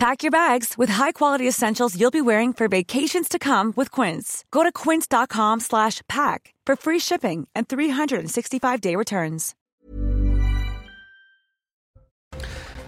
Pack 0.00 0.22
your 0.22 0.30
bags 0.30 0.78
with 0.78 0.88
high-quality 0.88 1.46
essentials 1.46 1.94
you'll 1.94 2.10
be 2.10 2.22
wearing 2.22 2.54
for 2.54 2.68
vacations 2.68 3.28
to 3.28 3.38
come 3.38 3.74
with 3.76 3.90
Quince. 3.90 4.44
Go 4.50 4.62
to 4.62 4.72
quince.com 4.72 5.60
slash 5.60 6.00
pack 6.08 6.54
for 6.64 6.74
free 6.74 6.98
shipping 6.98 7.46
and 7.54 7.68
365-day 7.68 8.96
returns. 8.96 9.54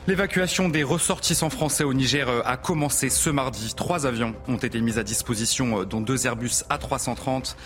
L'évacuation 0.07 0.71
des 0.71 0.83
ressortissants 0.83 1.51
français 1.51 1.85
au 1.85 1.93
Niger 1.93 2.27
a 2.47 2.57
commencé 2.57 3.11
ce 3.11 3.29
mardi. 3.29 3.75
Trois 3.75 4.07
avions 4.07 4.35
ont 4.49 4.57
été 4.57 4.81
mis 4.81 4.99
à 4.99 5.03
disposition, 5.03 5.85
dont 5.85 6.01
deux 6.01 6.27
Airbus 6.27 6.65
A330. 6.71 7.57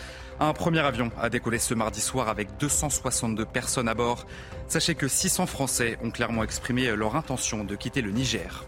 Un 0.40 0.54
premier 0.54 0.80
avion 0.80 1.12
a 1.22 1.30
décollé 1.30 1.60
ce 1.60 1.72
mardi 1.74 2.00
soir 2.00 2.28
avec 2.28 2.48
262 2.58 3.44
personnes 3.44 3.88
à 3.88 3.94
bord. 3.94 4.26
Sachez 4.66 4.96
que 4.96 5.06
600 5.06 5.46
Français 5.46 5.98
ont 6.02 6.10
clairement 6.10 6.42
exprimé 6.42 6.96
leur 6.96 7.14
intention 7.14 7.62
de 7.62 7.76
quitter 7.76 8.02
le 8.02 8.10
Niger. 8.10 8.66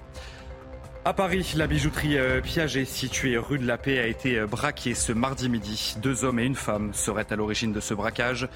À 1.09 1.15
Paris, 1.15 1.55
la 1.57 1.67
bijouterie 1.67 2.19
euh, 2.19 2.43
Piaget, 2.43 2.85
située 2.85 3.39
rue 3.39 3.59
de 3.59 3.67
la 3.67 3.79
Paix, 3.79 3.99
a 3.99 4.07
été 4.07 4.39
euh, 4.39 4.47
braquée 4.47 4.93
ce 4.93 5.11
mardi 5.11 5.49
midi. 5.49 5.97
Deux 6.03 6.27
hommes 6.27 6.39
et 6.39 6.45
une 6.45 6.55
femme 6.55 6.93
seraient 6.93 7.33
à 7.33 7.37
l'origine 7.37 7.73
de 7.73 7.81
ce 7.81 7.95
braquage. 7.95 8.47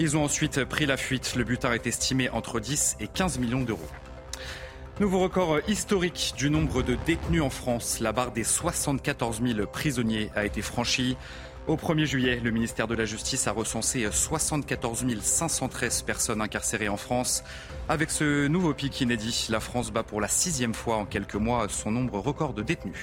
Ils 0.00 0.16
ont 0.16 0.24
ensuite 0.24 0.64
pris 0.64 0.84
la 0.84 0.96
fuite. 0.96 1.36
Le 1.36 1.44
butin 1.44 1.72
est 1.72 1.86
estimé 1.86 2.28
entre 2.28 2.58
10 2.58 2.96
et 2.98 3.06
15 3.06 3.38
millions 3.38 3.62
d'euros. 3.62 3.88
Nouveau 4.98 5.20
record 5.20 5.60
historique 5.68 6.34
du 6.36 6.50
nombre 6.50 6.82
de 6.82 6.96
détenus 7.06 7.42
en 7.42 7.50
France. 7.50 8.00
La 8.00 8.10
barre 8.10 8.32
des 8.32 8.42
74 8.42 9.40
000 9.40 9.64
prisonniers 9.68 10.32
a 10.34 10.44
été 10.44 10.60
franchie. 10.60 11.16
Au 11.68 11.76
1er 11.76 12.06
juillet, 12.06 12.40
le 12.42 12.50
ministère 12.50 12.88
de 12.88 12.96
la 12.96 13.04
Justice 13.04 13.46
a 13.46 13.52
recensé 13.52 14.08
74 14.10 15.04
513 15.20 16.02
personnes 16.02 16.40
incarcérées 16.40 16.88
en 16.88 16.96
France. 16.96 17.44
Avec 17.88 18.10
ce 18.10 18.48
nouveau 18.48 18.74
pic 18.74 19.00
inédit, 19.00 19.46
la 19.48 19.60
France 19.60 19.92
bat 19.92 20.02
pour 20.02 20.20
la 20.20 20.26
sixième 20.26 20.74
fois 20.74 20.96
en 20.96 21.04
quelques 21.04 21.36
mois 21.36 21.68
son 21.68 21.92
nombre 21.92 22.18
record 22.18 22.52
de 22.52 22.62
détenus. 22.62 22.98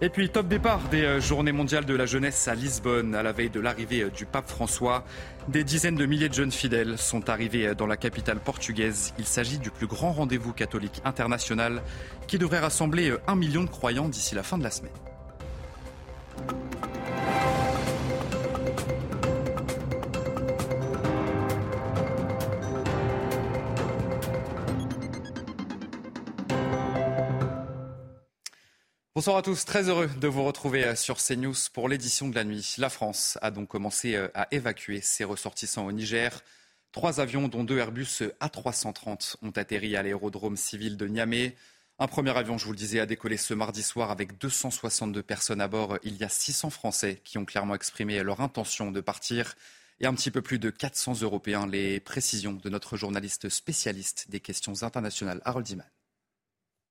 Et 0.00 0.10
puis, 0.10 0.30
top 0.30 0.46
départ 0.46 0.80
des 0.90 1.02
euh, 1.02 1.20
Journées 1.20 1.52
mondiales 1.52 1.84
de 1.84 1.94
la 1.94 2.06
jeunesse 2.06 2.48
à 2.48 2.54
Lisbonne, 2.54 3.14
à 3.14 3.22
la 3.22 3.32
veille 3.32 3.50
de 3.50 3.60
l'arrivée 3.60 4.02
euh, 4.02 4.10
du 4.10 4.26
pape 4.26 4.48
François. 4.48 5.04
Des 5.48 5.62
dizaines 5.62 5.96
de 5.96 6.06
milliers 6.06 6.30
de 6.30 6.34
jeunes 6.34 6.52
fidèles 6.52 6.96
sont 6.96 7.28
arrivés 7.28 7.66
euh, 7.66 7.74
dans 7.74 7.86
la 7.86 7.98
capitale 7.98 8.38
portugaise. 8.38 9.12
Il 9.18 9.26
s'agit 9.26 9.58
du 9.58 9.70
plus 9.70 9.88
grand 9.88 10.12
rendez-vous 10.12 10.54
catholique 10.54 11.02
international 11.04 11.82
qui 12.28 12.38
devrait 12.38 12.60
rassembler 12.60 13.12
un 13.26 13.34
million 13.36 13.64
de 13.64 13.68
croyants 13.68 14.08
d'ici 14.08 14.34
la 14.34 14.42
fin 14.42 14.56
de 14.56 14.62
la 14.62 14.70
semaine. 14.70 14.92
Bonsoir 29.20 29.36
à 29.36 29.42
tous, 29.42 29.66
très 29.66 29.90
heureux 29.90 30.08
de 30.18 30.28
vous 30.28 30.44
retrouver 30.44 30.82
euh, 30.82 30.94
sur 30.94 31.18
CNews 31.18 31.52
pour 31.74 31.90
l'édition 31.90 32.30
de 32.30 32.34
la 32.34 32.42
nuit. 32.42 32.76
La 32.78 32.88
France 32.88 33.36
a 33.42 33.50
donc 33.50 33.68
commencé 33.68 34.14
euh, 34.16 34.28
à 34.32 34.48
évacuer 34.50 35.02
ses 35.02 35.24
ressortissants 35.24 35.84
au 35.84 35.92
Niger. 35.92 36.42
Trois 36.90 37.20
avions, 37.20 37.46
dont 37.46 37.62
deux 37.62 37.76
Airbus 37.76 38.22
A330, 38.40 39.36
ont 39.42 39.50
atterri 39.50 39.94
à 39.94 40.02
l'aérodrome 40.02 40.56
civil 40.56 40.96
de 40.96 41.06
Niamey. 41.06 41.54
Un 41.98 42.06
premier 42.06 42.34
avion, 42.34 42.56
je 42.56 42.64
vous 42.64 42.72
le 42.72 42.78
disais, 42.78 42.98
a 42.98 43.04
décollé 43.04 43.36
ce 43.36 43.52
mardi 43.52 43.82
soir 43.82 44.10
avec 44.10 44.38
262 44.38 45.22
personnes 45.22 45.60
à 45.60 45.68
bord. 45.68 45.98
Il 46.02 46.16
y 46.16 46.24
a 46.24 46.30
600 46.30 46.70
Français 46.70 47.20
qui 47.22 47.36
ont 47.36 47.44
clairement 47.44 47.74
exprimé 47.74 48.22
leur 48.22 48.40
intention 48.40 48.90
de 48.90 49.02
partir 49.02 49.54
et 50.00 50.06
un 50.06 50.14
petit 50.14 50.30
peu 50.30 50.40
plus 50.40 50.58
de 50.58 50.70
400 50.70 51.20
Européens. 51.20 51.66
Les 51.66 52.00
précisions 52.00 52.54
de 52.54 52.70
notre 52.70 52.96
journaliste 52.96 53.50
spécialiste 53.50 54.30
des 54.30 54.40
questions 54.40 54.82
internationales, 54.82 55.42
Harold 55.44 55.68
Iman. 55.68 55.84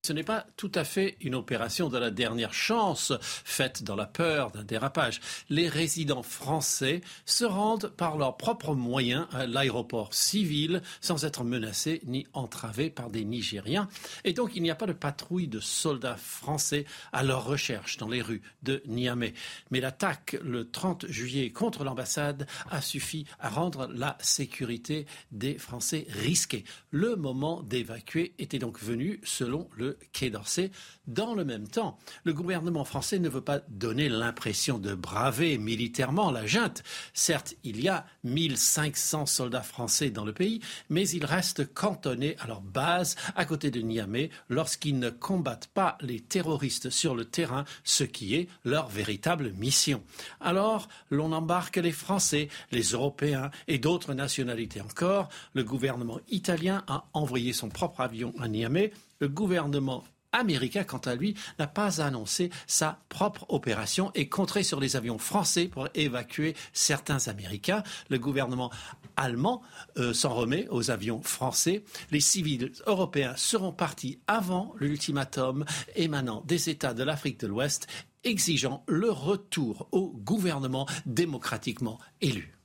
Ce 0.01 0.13
n'est 0.13 0.23
pas 0.23 0.47
tout 0.55 0.71
à 0.75 0.85
fait 0.85 1.17
une 1.19 1.35
opération 1.35 1.89
de 1.89 1.97
la 1.97 2.09
dernière 2.09 2.53
chance 2.53 3.11
faite 3.21 3.83
dans 3.83 3.97
la 3.97 4.05
peur 4.05 4.49
d'un 4.49 4.63
dérapage. 4.63 5.19
Les 5.49 5.67
résidents 5.67 6.23
français 6.23 7.01
se 7.25 7.43
rendent 7.43 7.89
par 7.89 8.17
leurs 8.17 8.37
propres 8.37 8.75
moyens 8.75 9.27
à 9.33 9.45
l'aéroport 9.45 10.13
civil 10.13 10.81
sans 11.01 11.25
être 11.25 11.43
menacés 11.43 11.99
ni 12.05 12.25
entravés 12.31 12.89
par 12.89 13.09
des 13.09 13.25
Nigériens. 13.25 13.89
Et 14.23 14.31
donc 14.31 14.51
il 14.55 14.63
n'y 14.63 14.71
a 14.71 14.75
pas 14.75 14.85
de 14.85 14.93
patrouille 14.93 15.49
de 15.49 15.59
soldats 15.59 16.15
français 16.15 16.85
à 17.11 17.21
leur 17.21 17.43
recherche 17.43 17.97
dans 17.97 18.07
les 18.07 18.21
rues 18.21 18.41
de 18.63 18.81
Niamey. 18.87 19.33
Mais 19.69 19.81
l'attaque 19.81 20.37
le 20.41 20.71
30 20.71 21.07
juillet 21.07 21.51
contre 21.51 21.83
l'ambassade 21.83 22.47
a 22.71 22.81
suffi 22.81 23.25
à 23.41 23.49
rendre 23.49 23.89
la 23.93 24.17
sécurité 24.21 25.05
des 25.33 25.57
Français 25.57 26.07
risquée. 26.09 26.63
Le 26.89 27.17
moment 27.17 27.61
d'évacuer 27.63 28.33
était 28.39 28.59
donc 28.59 28.79
venu 28.79 29.19
selon 29.25 29.69
le 29.75 29.88
Quai 30.11 30.29
d'Orsay. 30.29 30.71
Dans 31.07 31.33
le 31.33 31.43
même 31.43 31.67
temps, 31.67 31.97
le 32.23 32.33
gouvernement 32.33 32.83
français 32.85 33.19
ne 33.19 33.29
veut 33.29 33.41
pas 33.41 33.59
donner 33.69 34.09
l'impression 34.09 34.77
de 34.77 34.93
braver 34.93 35.57
militairement 35.57 36.31
la 36.31 36.45
junte. 36.45 36.83
Certes, 37.13 37.55
il 37.63 37.81
y 37.81 37.89
a 37.89 38.05
1500 38.23 39.25
soldats 39.25 39.61
français 39.61 40.09
dans 40.11 40.25
le 40.25 40.33
pays, 40.33 40.61
mais 40.89 41.07
ils 41.09 41.25
restent 41.25 41.73
cantonnés 41.73 42.35
à 42.39 42.47
leur 42.47 42.61
base 42.61 43.15
à 43.35 43.45
côté 43.45 43.71
de 43.71 43.81
Niamey 43.81 44.29
lorsqu'ils 44.49 44.99
ne 44.99 45.09
combattent 45.09 45.69
pas 45.73 45.97
les 46.01 46.19
terroristes 46.19 46.89
sur 46.89 47.15
le 47.15 47.25
terrain, 47.25 47.65
ce 47.83 48.03
qui 48.03 48.35
est 48.35 48.47
leur 48.63 48.87
véritable 48.87 49.51
mission. 49.53 50.03
Alors, 50.39 50.87
l'on 51.09 51.31
embarque 51.31 51.77
les 51.77 51.91
Français, 51.91 52.49
les 52.71 52.91
Européens 52.91 53.51
et 53.67 53.79
d'autres 53.79 54.13
nationalités 54.13 54.81
encore. 54.81 55.29
Le 55.53 55.63
gouvernement 55.63 56.19
italien 56.29 56.83
a 56.87 57.05
envoyé 57.13 57.53
son 57.53 57.69
propre 57.69 58.01
avion 58.01 58.33
à 58.39 58.47
Niamey 58.47 58.91
le 59.19 59.27
gouvernement 59.27 60.03
américain, 60.31 60.83
quant 60.83 60.99
à 60.99 61.15
lui, 61.15 61.35
n'a 61.57 61.67
pas 61.67 62.01
annoncé 62.01 62.49
sa 62.67 62.99
propre 63.09 63.45
opération 63.49 64.11
et 64.15 64.29
compterait 64.29 64.63
sur 64.63 64.79
les 64.79 64.95
avions 64.95 65.17
français 65.17 65.67
pour 65.67 65.87
évacuer 65.95 66.55
certains 66.73 67.27
Américains. 67.27 67.83
Le 68.09 68.19
gouvernement 68.19 68.71
allemand 69.15 69.61
euh, 69.97 70.13
s'en 70.13 70.33
remet 70.33 70.67
aux 70.69 70.91
avions 70.91 71.21
français. 71.21 71.83
Les 72.11 72.19
civils 72.19 72.71
européens 72.85 73.33
seront 73.37 73.73
partis 73.73 74.19
avant 74.27 74.73
l'ultimatum 74.79 75.65
émanant 75.95 76.43
des 76.45 76.69
États 76.69 76.93
de 76.93 77.03
l'Afrique 77.03 77.39
de 77.39 77.47
l'Ouest 77.47 77.87
exigeant 78.23 78.83
le 78.87 79.09
retour 79.09 79.87
au 79.91 80.09
gouvernement 80.09 80.85
démocratiquement 81.05 81.99
élu. 82.21 82.58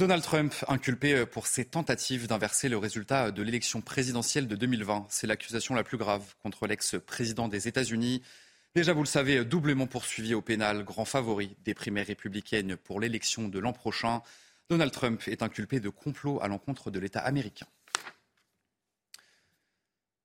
Donald 0.00 0.22
Trump 0.22 0.54
inculpé 0.66 1.12
euh, 1.12 1.26
pour 1.26 1.46
ses 1.46 1.66
tentatives 1.66 2.26
d'inverser 2.26 2.70
le 2.70 2.78
résultat 2.78 3.32
de 3.32 3.42
l'élection 3.42 3.82
présidentielle 3.82 4.48
de 4.48 4.56
2020. 4.56 5.04
C'est 5.10 5.26
l'accusation 5.26 5.74
la 5.74 5.84
plus 5.84 5.98
grave 5.98 6.24
contre 6.42 6.66
l'ex-président 6.66 7.48
des 7.48 7.68
États-Unis. 7.68 8.22
Déjà, 8.74 8.94
vous 8.94 9.02
le 9.02 9.06
savez, 9.06 9.44
doublement 9.44 9.86
poursuivi 9.86 10.32
au 10.32 10.40
pénal, 10.40 10.84
grand 10.84 11.04
favori 11.04 11.54
des 11.66 11.74
primaires 11.74 12.06
républicaines 12.06 12.78
pour 12.78 12.98
l'élection 12.98 13.46
de 13.46 13.58
l'an 13.58 13.74
prochain. 13.74 14.22
Donald 14.70 14.90
Trump 14.90 15.20
est 15.26 15.42
inculpé 15.42 15.80
de 15.80 15.90
complot 15.90 16.38
à 16.40 16.48
l'encontre 16.48 16.90
de 16.90 16.98
l'État 16.98 17.20
américain. 17.20 17.66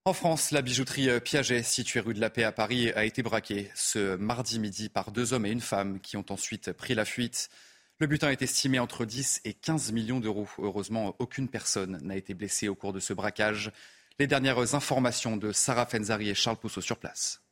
En 0.06 0.13
France, 0.13 0.52
la 0.52 0.62
bijouterie 0.62 1.19
Piaget, 1.19 1.63
située 1.63 2.00
rue 2.00 2.13
de 2.13 2.22
la 2.22 2.30
Paix 2.30 2.46
à 2.46 2.53
Paris, 2.53 2.94
a 2.94 3.03
été 3.03 3.24
braquée 3.24 3.69
ce 3.75 4.16
mardi 4.16 4.57
midi 4.57 4.88
par 4.88 5.12
deux 5.12 5.34
hommes 5.34 5.46
et 5.46 5.52
une 5.52 5.59
femme 5.59 6.00
qui 6.00 6.16
ont 6.16 6.25
ensuite 6.30 6.72
pris 6.72 6.96
la 6.96 7.03
fuite. 7.03 7.50
Le 7.97 8.07
butin 8.07 8.29
est 8.29 8.41
estimé 8.41 8.78
entre 8.79 9.06
10 9.06 9.39
et 9.45 9.53
15 9.53 9.94
millions 9.94 10.19
d'euros. 10.19 10.50
Heureusement, 10.57 11.15
aucune 11.19 11.47
personne 11.47 11.97
n'a 12.03 12.18
été 12.18 12.33
blessée 12.33 12.68
au 12.68 12.75
cours 12.75 12.92
de 12.92 13.00
ce 13.00 13.13
braquage. 13.13 13.71
Les 14.19 14.27
dernières 14.27 14.75
informations 14.75 15.38
de 15.38 15.53
Sarah 15.53 15.86
Fenzari 15.86 16.30
et 16.30 16.36
Charles 16.36 16.57
Pousseau 16.57 16.81
sur 16.81 16.97
place. 16.97 17.44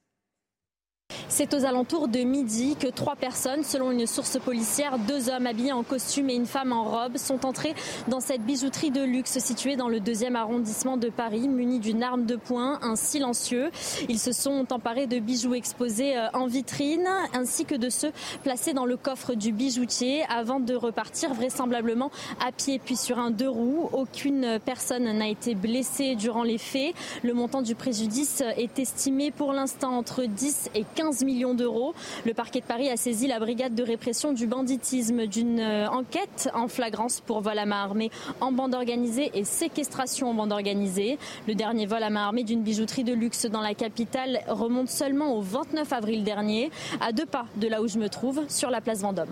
C'est 1.36 1.56
aux 1.56 1.66
alentours 1.66 2.10
de 2.10 2.20
midi 2.20 2.76
que 2.80 2.86
trois 2.86 3.16
personnes, 3.16 3.64
selon 3.64 3.90
une 3.90 4.06
source 4.06 4.38
policière, 4.38 5.00
deux 5.00 5.30
hommes 5.30 5.48
habillés 5.48 5.72
en 5.72 5.82
costume 5.82 6.30
et 6.30 6.36
une 6.36 6.46
femme 6.46 6.72
en 6.72 6.84
robe, 6.84 7.18
sont 7.18 7.48
entrés 7.48 7.74
dans 8.08 8.20
cette 8.20 8.44
bijouterie 8.44 8.92
de 8.92 9.02
luxe 9.02 9.40
située 9.40 9.76
dans 9.76 9.90
le 9.90 10.00
deuxième 10.00 10.36
arrondissement 10.36 10.96
de 10.96 11.10
Paris, 11.10 11.48
munis 11.48 11.80
d'une 11.80 12.04
arme 12.04 12.28
de 12.28 12.36
poing, 12.36 12.78
un 12.84 12.96
silencieux. 12.96 13.72
Ils 14.10 14.20
se 14.20 14.32
sont 14.32 14.68
emparés 14.72 15.08
de 15.08 15.18
bijoux 15.18 15.56
exposés 15.56 16.16
euh, 16.16 16.28
en 16.36 16.46
vitrine, 16.46 17.10
ainsi 17.34 17.66
que 17.66 17.74
de 17.74 17.90
ceux 17.90 18.12
placés 18.44 18.74
dans 18.74 18.86
le 18.86 18.96
coffre 18.96 19.34
du 19.34 19.52
bijoutier, 19.52 20.26
avant 20.30 20.60
de 20.60 20.76
repartir 20.76 21.34
vraisemblablement 21.34 22.12
à 22.46 22.52
pied 22.52 22.78
puis 22.78 22.96
sur 22.96 23.18
un 23.18 23.32
deux 23.32 23.50
roues. 23.50 23.90
Aucune 23.92 24.60
personne 24.64 25.12
n'a 25.12 25.30
été 25.30 25.56
blessée 25.56 26.14
durant 26.14 26.44
les 26.44 26.60
faits. 26.60 26.94
Le 27.24 27.34
montant 27.34 27.64
du 27.64 27.74
préjudice 27.74 28.44
est 28.56 28.78
estimé 28.78 29.32
pour 29.32 29.52
l'instant 29.52 29.98
entre 29.98 30.26
10 30.26 30.70
et 30.76 30.86
15 30.94 31.23
millions 31.24 31.54
d'euros. 31.54 31.94
Le 32.26 32.34
parquet 32.34 32.62
de 32.62 32.66
Paris 32.66 32.90
a 32.90 32.98
saisi 32.98 33.28
la 33.28 33.40
brigade 33.40 33.76
de 33.76 33.84
répression 33.84 34.34
du 34.34 34.48
banditisme 34.48 35.28
d'une 35.28 35.60
euh, 35.60 35.88
enquête 35.90 36.50
en 36.54 36.68
flagrance 36.68 37.20
pour 37.20 37.42
vol 37.42 37.58
à 37.58 37.66
main 37.66 37.84
armée 37.84 38.12
en 38.42 38.52
bande 38.52 38.74
organisée 38.74 39.32
et 39.34 39.44
séquestration 39.44 40.30
en 40.30 40.34
bande 40.34 40.52
organisée. 40.52 41.18
Le 41.48 41.56
dernier 41.56 41.86
vol 41.86 42.04
à 42.04 42.10
main 42.10 42.26
armée 42.26 42.44
d'une 42.44 42.64
bijouterie 42.64 43.04
de 43.04 43.14
luxe 43.14 43.46
dans 43.46 43.62
la 43.62 43.74
capitale 43.74 44.42
remonte 44.48 44.90
seulement 44.90 45.36
au 45.36 45.42
29 45.42 45.92
avril 45.94 46.24
dernier, 46.24 46.72
à 47.02 47.12
deux 47.12 47.26
pas 47.26 47.46
de 47.56 47.68
là 47.68 47.82
où 47.82 47.88
je 47.88 47.98
me 47.98 48.10
trouve, 48.10 48.44
sur 48.50 48.70
la 48.70 48.82
place 48.82 49.02
Vendôme. 49.02 49.30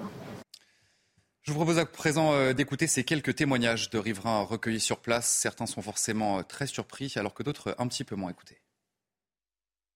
Je 1.44 1.52
vous 1.52 1.58
propose 1.58 1.80
à 1.80 1.86
présent 1.86 2.34
euh, 2.34 2.54
d'écouter 2.54 2.86
ces 2.86 3.04
quelques 3.04 3.36
témoignages 3.36 3.90
de 3.90 3.98
riverains 3.98 4.44
recueillis 4.44 4.80
sur 4.80 5.00
place. 5.00 5.28
Certains 5.28 5.66
sont 5.66 5.82
forcément 5.82 6.40
euh, 6.40 6.44
très 6.44 6.68
surpris, 6.68 7.14
alors 7.16 7.34
que 7.34 7.42
d'autres 7.42 7.76
un 7.80 7.88
petit 7.88 8.04
peu 8.04 8.16
moins 8.16 8.30
écoutés. 8.30 8.62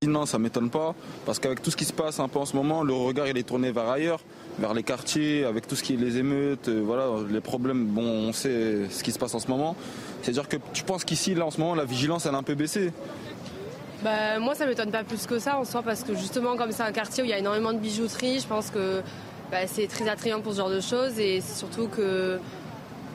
Non, 0.08 0.26
ça 0.26 0.40
m'étonne 0.40 0.70
pas, 0.70 0.94
parce 1.26 1.40
qu'avec 1.40 1.62
tout 1.62 1.72
ce 1.72 1.76
qui 1.76 1.86
se 1.86 1.94
passe 1.94 2.20
un 2.20 2.28
peu 2.28 2.40
en 2.40 2.46
ce 2.46 2.56
moment, 2.56 2.84
le 2.84 2.94
regard 2.94 3.28
il 3.28 3.38
est 3.38 3.44
tourné 3.44 3.72
vers 3.72 3.90
ailleurs, 3.90 4.20
vers 4.60 4.74
les 4.74 4.84
quartiers, 4.84 5.46
avec 5.46 5.68
tout 5.68 5.76
ce 5.76 5.84
qui 5.84 5.94
est 5.94 5.98
les 5.98 6.18
émeutes, 6.18 6.70
euh, 6.70 6.82
voilà, 6.86 7.08
les 7.30 7.42
problèmes. 7.42 7.86
Bon, 7.86 8.04
on 8.04 8.34
sait 8.34 8.90
ce 8.90 9.04
qui 9.04 9.12
se 9.12 9.20
passe 9.20 9.34
en 9.36 9.40
ce 9.40 9.48
moment. 9.48 9.76
C'est-à-dire 10.22 10.48
que 10.48 10.58
tu 10.74 10.84
penses 10.84 11.04
qu'ici, 11.04 11.36
là, 11.36 11.46
en 11.46 11.52
ce 11.52 11.60
moment, 11.60 11.76
la 11.76 11.86
vigilance 11.86 12.26
elle 12.26 12.36
a 12.36 12.38
un 12.38 12.44
peu 12.44 12.56
baissé. 12.56 12.92
Bah, 14.04 14.40
moi, 14.40 14.56
ça 14.56 14.66
m'étonne 14.66 14.92
pas 14.92 15.04
plus 15.04 15.26
que 15.26 15.40
ça 15.40 15.58
en 15.58 15.66
soi, 15.66 15.82
parce 15.82 16.04
que 16.04 16.14
justement, 16.16 16.56
comme 16.58 16.72
c'est 16.72 16.84
un 16.84 16.92
quartier 16.92 17.24
où 17.24 17.26
il 17.26 17.30
y 17.30 17.34
a 17.34 17.40
énormément 17.40 17.74
de 17.74 17.80
bijouterie, 17.80 18.40
je 18.40 18.48
pense 18.48 18.70
que 18.70 19.02
bah, 19.52 19.68
c'est 19.68 19.88
très 19.88 20.08
attrayant 20.08 20.42
pour 20.42 20.54
ce 20.54 20.58
genre 20.58 20.70
de 20.70 20.82
choses 20.82 21.20
et 21.20 21.42
c'est 21.42 21.58
surtout 21.58 21.88
que 21.88 22.40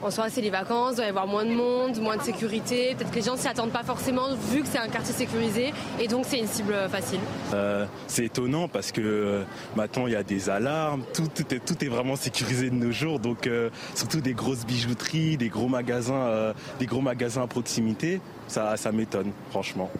en 0.01 0.11
soi 0.11 0.29
c'est 0.29 0.41
les 0.41 0.49
vacances, 0.49 0.93
il 0.93 0.95
doit 0.97 1.05
y 1.05 1.09
avoir 1.09 1.27
moins 1.27 1.45
de 1.45 1.53
monde, 1.53 1.99
moins 1.99 2.17
de 2.17 2.21
sécurité. 2.21 2.95
Peut-être 2.95 3.11
que 3.11 3.15
les 3.15 3.21
gens 3.21 3.37
s'y 3.37 3.47
attendent 3.47 3.71
pas 3.71 3.83
forcément 3.83 4.35
vu 4.35 4.61
que 4.61 4.67
c'est 4.67 4.77
un 4.77 4.87
quartier 4.87 5.13
sécurisé 5.13 5.73
et 5.99 6.07
donc 6.07 6.25
c'est 6.27 6.39
une 6.39 6.47
cible 6.47 6.75
facile. 6.89 7.19
Euh, 7.53 7.85
c'est 8.07 8.25
étonnant 8.25 8.67
parce 8.67 8.91
que 8.91 9.01
euh, 9.01 9.43
maintenant 9.75 10.07
il 10.07 10.13
y 10.13 10.15
a 10.15 10.23
des 10.23 10.49
alarmes, 10.49 11.03
tout, 11.13 11.29
est, 11.53 11.59
tout 11.59 11.83
est 11.83 11.89
vraiment 11.89 12.15
sécurisé 12.15 12.69
de 12.69 12.75
nos 12.75 12.91
jours, 12.91 13.19
donc 13.19 13.47
euh, 13.47 13.69
surtout 13.95 14.21
des 14.21 14.33
grosses 14.33 14.65
bijouteries, 14.65 15.37
des 15.37 15.49
gros 15.49 15.67
magasins, 15.67 16.53
des 16.79 16.85
gros 16.85 17.01
magasins 17.01 17.43
à 17.43 17.47
proximité, 17.47 18.21
ça, 18.47 18.77
ça 18.77 18.91
m'étonne 18.91 19.31
franchement. 19.49 19.91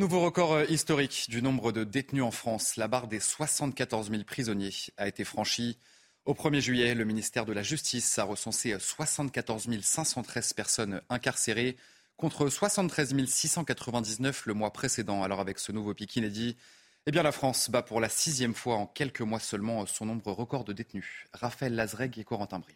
Nouveau 0.00 0.22
record 0.22 0.54
euh, 0.54 0.64
historique 0.68 1.26
du 1.28 1.40
nombre 1.40 1.70
de 1.70 1.84
détenus 1.84 2.24
en 2.24 2.32
France. 2.32 2.74
La 2.74 2.88
barre 2.88 3.06
des 3.06 3.20
74 3.20 4.10
000 4.10 4.24
prisonniers 4.24 4.72
a 4.96 5.06
été 5.06 5.22
franchie. 5.22 5.78
Au 6.26 6.32
1er 6.32 6.60
juillet, 6.60 6.94
le 6.94 7.04
ministère 7.04 7.44
de 7.44 7.52
la 7.52 7.62
Justice 7.62 8.18
a 8.18 8.24
recensé 8.24 8.74
74 8.78 9.68
513 9.82 10.54
personnes 10.54 11.02
incarcérées 11.10 11.76
contre 12.16 12.48
73 12.48 13.26
699 13.26 14.46
le 14.46 14.54
mois 14.54 14.72
précédent. 14.72 15.22
Alors 15.22 15.40
avec 15.40 15.58
ce 15.58 15.70
nouveau 15.70 15.92
pic 15.92 16.16
inédit, 16.16 16.56
eh 17.04 17.10
bien 17.10 17.22
la 17.22 17.30
France 17.30 17.68
bat 17.68 17.82
pour 17.82 18.00
la 18.00 18.08
sixième 18.08 18.54
fois 18.54 18.76
en 18.76 18.86
quelques 18.86 19.20
mois 19.20 19.38
seulement 19.38 19.84
son 19.84 20.06
nombre 20.06 20.32
record 20.32 20.64
de 20.64 20.72
détenus. 20.72 21.26
Raphaël 21.34 21.74
Lazreg 21.74 22.18
et 22.18 22.24
Corentin 22.24 22.58
Brio. 22.58 22.74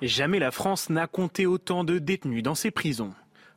Jamais 0.00 0.38
la 0.38 0.52
France 0.52 0.88
n'a 0.88 1.06
compté 1.06 1.44
autant 1.44 1.84
de 1.84 1.98
détenus 1.98 2.42
dans 2.42 2.54
ses 2.54 2.70
prisons. 2.70 3.12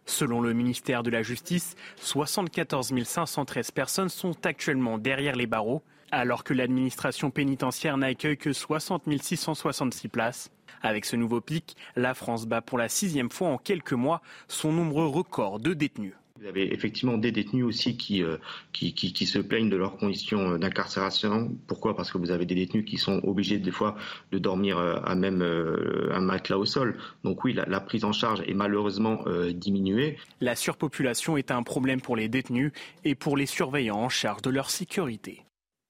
Selon 0.05 0.41
le 0.41 0.51
ministère 0.51 1.01
de 1.01 1.09
la 1.09 1.23
Justice, 1.23 1.75
74 2.01 2.93
513 3.05 3.71
personnes 3.71 4.09
sont 4.09 4.45
actuellement 4.45 4.97
derrière 4.97 5.37
les 5.37 5.47
barreaux, 5.47 5.81
alors 6.11 6.43
que 6.43 6.53
l'administration 6.53 7.31
pénitentiaire 7.31 7.97
n'accueille 7.97 8.37
que 8.37 8.53
60 8.53 9.03
666 9.21 10.07
places. 10.07 10.51
Avec 10.81 11.05
ce 11.05 11.15
nouveau 11.15 11.41
pic, 11.41 11.75
la 11.95 12.13
France 12.13 12.45
bat 12.45 12.61
pour 12.61 12.77
la 12.77 12.89
sixième 12.89 13.31
fois 13.31 13.49
en 13.49 13.57
quelques 13.57 13.93
mois 13.93 14.21
son 14.47 14.71
nombre 14.71 15.03
record 15.05 15.59
de 15.59 15.73
détenus. 15.73 16.13
Vous 16.39 16.45
avez 16.45 16.71
effectivement 16.71 17.17
des 17.17 17.31
détenus 17.31 17.65
aussi 17.65 17.97
qui, 17.97 18.21
euh, 18.21 18.37
qui, 18.71 18.93
qui, 18.93 19.25
se 19.25 19.39
plaignent 19.39 19.71
de 19.71 19.75
leurs 19.75 19.97
conditions 19.97 20.51
euh, 20.51 20.57
d'incarcération. 20.59 21.51
Pourquoi? 21.65 21.95
Parce 21.95 22.11
que 22.11 22.19
vous 22.19 22.29
avez 22.29 22.45
des 22.45 22.53
détenus 22.53 22.85
qui 22.85 22.97
sont 22.97 23.21
obligés 23.23 23.57
des 23.57 23.71
fois 23.71 23.95
de 24.31 24.37
dormir 24.37 24.77
euh, 24.77 24.99
à 25.03 25.15
même 25.15 25.41
un 25.41 26.19
matelas 26.19 26.59
au 26.59 26.65
sol. 26.65 26.95
Donc 27.23 27.43
oui, 27.43 27.53
la, 27.53 27.79
prise 27.79 28.03
en 28.03 28.11
charge 28.11 28.43
est 28.47 28.53
malheureusement 28.53 29.23
diminuée. 29.51 30.17
La 30.41 30.55
surpopulation 30.55 31.37
est 31.37 31.49
un 31.49 31.63
problème 31.63 32.01
pour 32.01 32.15
les 32.15 32.29
détenus 32.29 32.71
et 33.03 33.15
pour 33.15 33.35
les 33.35 33.45
surveillants 33.45 33.97
en 33.97 34.09
charge 34.09 34.41
de 34.43 34.49
leur 34.49 34.69
sécurité. 34.69 35.46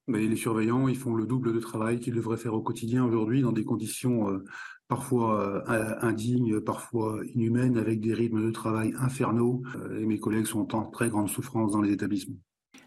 Mais 0.07 0.25
les 0.25 0.35
surveillants, 0.37 0.87
ils 0.87 0.97
font 0.97 1.15
le 1.15 1.25
double 1.25 1.53
de 1.53 1.59
travail 1.59 1.99
qu'ils 1.99 2.15
devraient 2.15 2.37
faire 2.37 2.53
au 2.53 2.61
quotidien 2.61 3.03
aujourd'hui 3.03 3.41
dans 3.41 3.51
des 3.51 3.65
conditions 3.65 4.41
parfois 4.87 5.63
euh, 5.69 5.95
indignes, 6.01 6.59
parfois 6.61 7.19
inhumaines, 7.33 7.77
avec 7.77 7.99
des 7.99 8.13
rythmes 8.13 8.45
de 8.45 8.51
travail 8.51 8.93
infernaux. 8.99 9.61
Euh, 9.75 10.01
et 10.01 10.05
mes 10.05 10.19
collègues 10.19 10.45
sont 10.45 10.75
en 10.75 10.85
très 10.85 11.09
grande 11.09 11.29
souffrance 11.29 11.71
dans 11.71 11.81
les 11.81 11.91
établissements. 11.91 12.37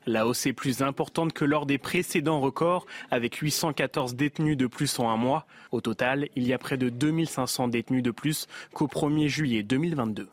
La 0.07 0.27
hausse 0.27 0.47
est 0.47 0.55
plus 0.55 0.81
importante 0.81 1.35
que 1.35 1.45
lors 1.45 1.67
des 1.67 1.77
précédents 1.77 2.41
records, 2.41 2.87
avec 3.11 3.37
814 3.37 4.15
détenus 4.15 4.57
de 4.57 4.67
plus 4.67 4.99
en 4.99 5.11
un 5.11 5.17
mois. 5.17 5.47
Au 5.73 5.83
total, 5.83 6.29
il 6.37 6.47
y 6.47 6.55
a 6.55 6.59
près 6.59 6.79
de 6.79 6.89
2500 6.89 7.69
détenus 7.69 8.03
de 8.03 8.11
plus 8.11 8.47
qu'au 8.73 8.87
1er 8.87 9.29
juillet 9.29 9.63
2022. 9.63 10.29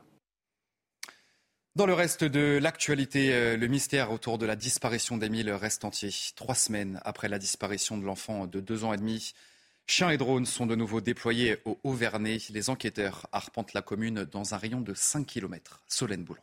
Dans 1.78 1.86
le 1.86 1.94
reste 1.94 2.24
de 2.24 2.58
l'actualité, 2.58 3.32
euh, 3.36 3.56
le 3.56 3.68
mystère 3.68 4.12
autour 4.12 4.40
de 4.40 4.48
la 4.48 4.56
disparition 4.56 5.16
d'Émile 5.16 5.52
reste 5.52 5.86
entier. 5.86 6.10
Trois 6.36 6.56
semaines 6.56 7.00
après 7.06 7.30
la 7.30 7.38
disparition 7.38 8.00
de 8.00 8.04
l'enfant 8.04 8.48
de 8.48 8.60
deux 8.60 8.84
ans 8.84 8.94
et 8.94 8.98
demi, 8.98 9.36
Chiens 9.86 10.10
et 10.10 10.18
drones 10.18 10.48
sont 10.48 10.66
de 10.66 10.74
nouveau 10.74 11.02
déployés 11.02 11.58
au 11.66 11.78
Haut-Vernay. 11.84 12.40
Les 12.50 12.72
enquêteurs 12.72 13.28
arpentent 13.32 13.76
la 13.76 13.84
commune 13.84 14.26
dans 14.26 14.56
un 14.56 14.58
rayon 14.58 14.82
de 14.82 14.96
5 14.96 15.28
km. 15.28 15.84
Solène 15.88 16.24
Boulan. 16.24 16.42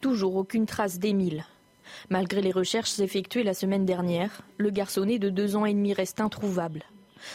Toujours 0.00 0.36
aucune 0.36 0.66
trace 0.66 1.00
d'Émile. 1.00 1.44
Malgré 2.10 2.40
les 2.42 2.52
recherches 2.52 3.00
effectuées 3.00 3.42
la 3.42 3.54
semaine 3.54 3.84
dernière, 3.84 4.42
le 4.58 4.70
garçonnet 4.70 5.18
de 5.18 5.30
deux 5.30 5.56
ans 5.56 5.66
et 5.66 5.74
demi 5.74 5.92
reste 5.94 6.20
introuvable. 6.20 6.84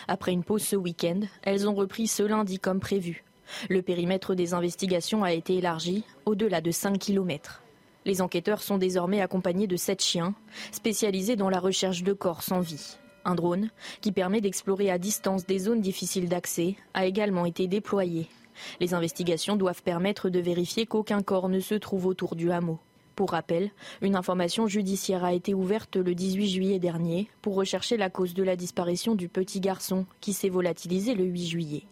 Après 0.08 0.32
une 0.32 0.46
pause 0.46 0.64
ce 0.64 0.78
week-end, 0.78 1.20
elles 1.42 1.68
ont 1.68 1.76
repris 1.76 2.08
ce 2.08 2.24
lundi 2.24 2.60
comme 2.60 2.80
prévu. 2.80 3.26
Le 3.70 3.82
périmètre 3.82 4.36
des 4.36 4.54
investigations 4.54 5.24
a 5.24 5.34
été 5.34 5.58
élargi 5.58 6.04
au-delà 6.26 6.62
de 6.62 6.72
5 6.72 6.98
km. 6.98 7.64
Les 8.06 8.22
enquêteurs 8.22 8.62
sont 8.62 8.78
désormais 8.78 9.22
accompagnés 9.22 9.68
de 9.68 9.78
sept 9.78 10.04
chiens, 10.04 10.34
spécialisés 10.72 11.36
dans 11.36 11.50
la 11.50 11.60
recherche 11.60 12.04
de 12.04 12.14
corps 12.14 12.44
sans 12.44 12.60
vie. 12.60 12.98
Un 13.26 13.36
drone, 13.36 13.70
qui 14.02 14.12
permet 14.12 14.42
d'explorer 14.42 14.92
à 14.92 14.98
distance 14.98 15.46
des 15.46 15.60
zones 15.60 15.80
difficiles 15.80 16.28
d'accès, 16.28 16.76
a 16.94 17.06
également 17.06 17.46
été 17.46 17.68
déployé. 17.68 18.28
Les 18.82 18.94
investigations 18.94 19.56
doivent 19.56 19.84
permettre 19.84 20.30
de 20.30 20.40
vérifier 20.40 20.86
qu'aucun 20.86 21.22
corps 21.22 21.50
ne 21.50 21.60
se 21.60 21.76
trouve 21.76 22.06
autour 22.06 22.36
du 22.36 22.52
hameau. 22.52 22.80
Pour 23.16 23.32
rappel, 23.32 23.72
une 24.02 24.16
information 24.16 24.68
judiciaire 24.68 25.24
a 25.24 25.34
été 25.34 25.54
ouverte 25.54 25.96
le 25.98 26.16
18 26.16 26.48
juillet 26.50 26.80
dernier 26.80 27.30
pour 27.42 27.56
rechercher 27.56 27.96
la 27.96 28.10
cause 28.10 28.34
de 28.34 28.44
la 28.44 28.56
disparition 28.56 29.16
du 29.16 29.30
petit 29.30 29.60
garçon 29.60 30.06
qui 30.20 30.34
s'est 30.34 30.50
volatilisé 30.50 31.14
le 31.14 31.24
8 31.24 31.48
juillet. 31.48 31.84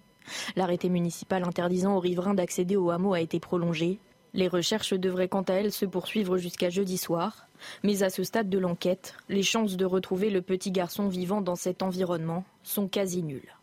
L'arrêté 0.56 0.90
municipal 0.90 1.44
interdisant 1.44 1.96
aux 1.96 2.00
riverains 2.00 2.34
d'accéder 2.34 2.76
au 2.76 2.90
hameau 2.90 3.14
a 3.14 3.22
été 3.22 3.40
prolongé. 3.40 4.00
Les 4.34 4.48
recherches 4.48 4.94
devraient 4.94 5.28
quant 5.28 5.42
à 5.42 5.54
elles 5.54 5.74
se 5.74 5.86
poursuivre 5.86 6.38
jusqu'à 6.38 6.70
jeudi 6.70 6.98
soir. 6.98 7.48
Mais 7.84 8.04
à 8.04 8.10
ce 8.10 8.24
stade 8.24 8.50
de 8.50 8.58
l'enquête, 8.58 9.16
les 9.30 9.44
chances 9.44 9.78
de 9.78 9.86
retrouver 9.86 10.30
le 10.30 10.42
petit 10.42 10.72
garçon 10.72 11.08
vivant 11.08 11.42
dans 11.42 11.56
cet 11.56 11.84
environnement 11.84 12.46
sont 12.64 12.88
quasi 12.88 13.24
nulles. 13.24 13.56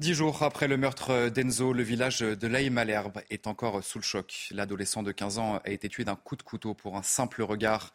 Dix 0.00 0.14
jours 0.14 0.44
après 0.44 0.68
le 0.68 0.76
meurtre 0.76 1.28
d'Enzo, 1.28 1.72
le 1.72 1.82
village 1.82 2.20
de 2.20 2.46
Laï-Malherbe 2.46 3.20
est 3.30 3.48
encore 3.48 3.82
sous 3.82 3.98
le 3.98 4.04
choc. 4.04 4.48
L'adolescent 4.52 5.02
de 5.02 5.10
15 5.10 5.38
ans 5.38 5.60
a 5.64 5.70
été 5.70 5.88
tué 5.88 6.04
d'un 6.04 6.14
coup 6.14 6.36
de 6.36 6.42
couteau 6.42 6.72
pour 6.72 6.96
un 6.96 7.02
simple 7.02 7.42
regard. 7.42 7.92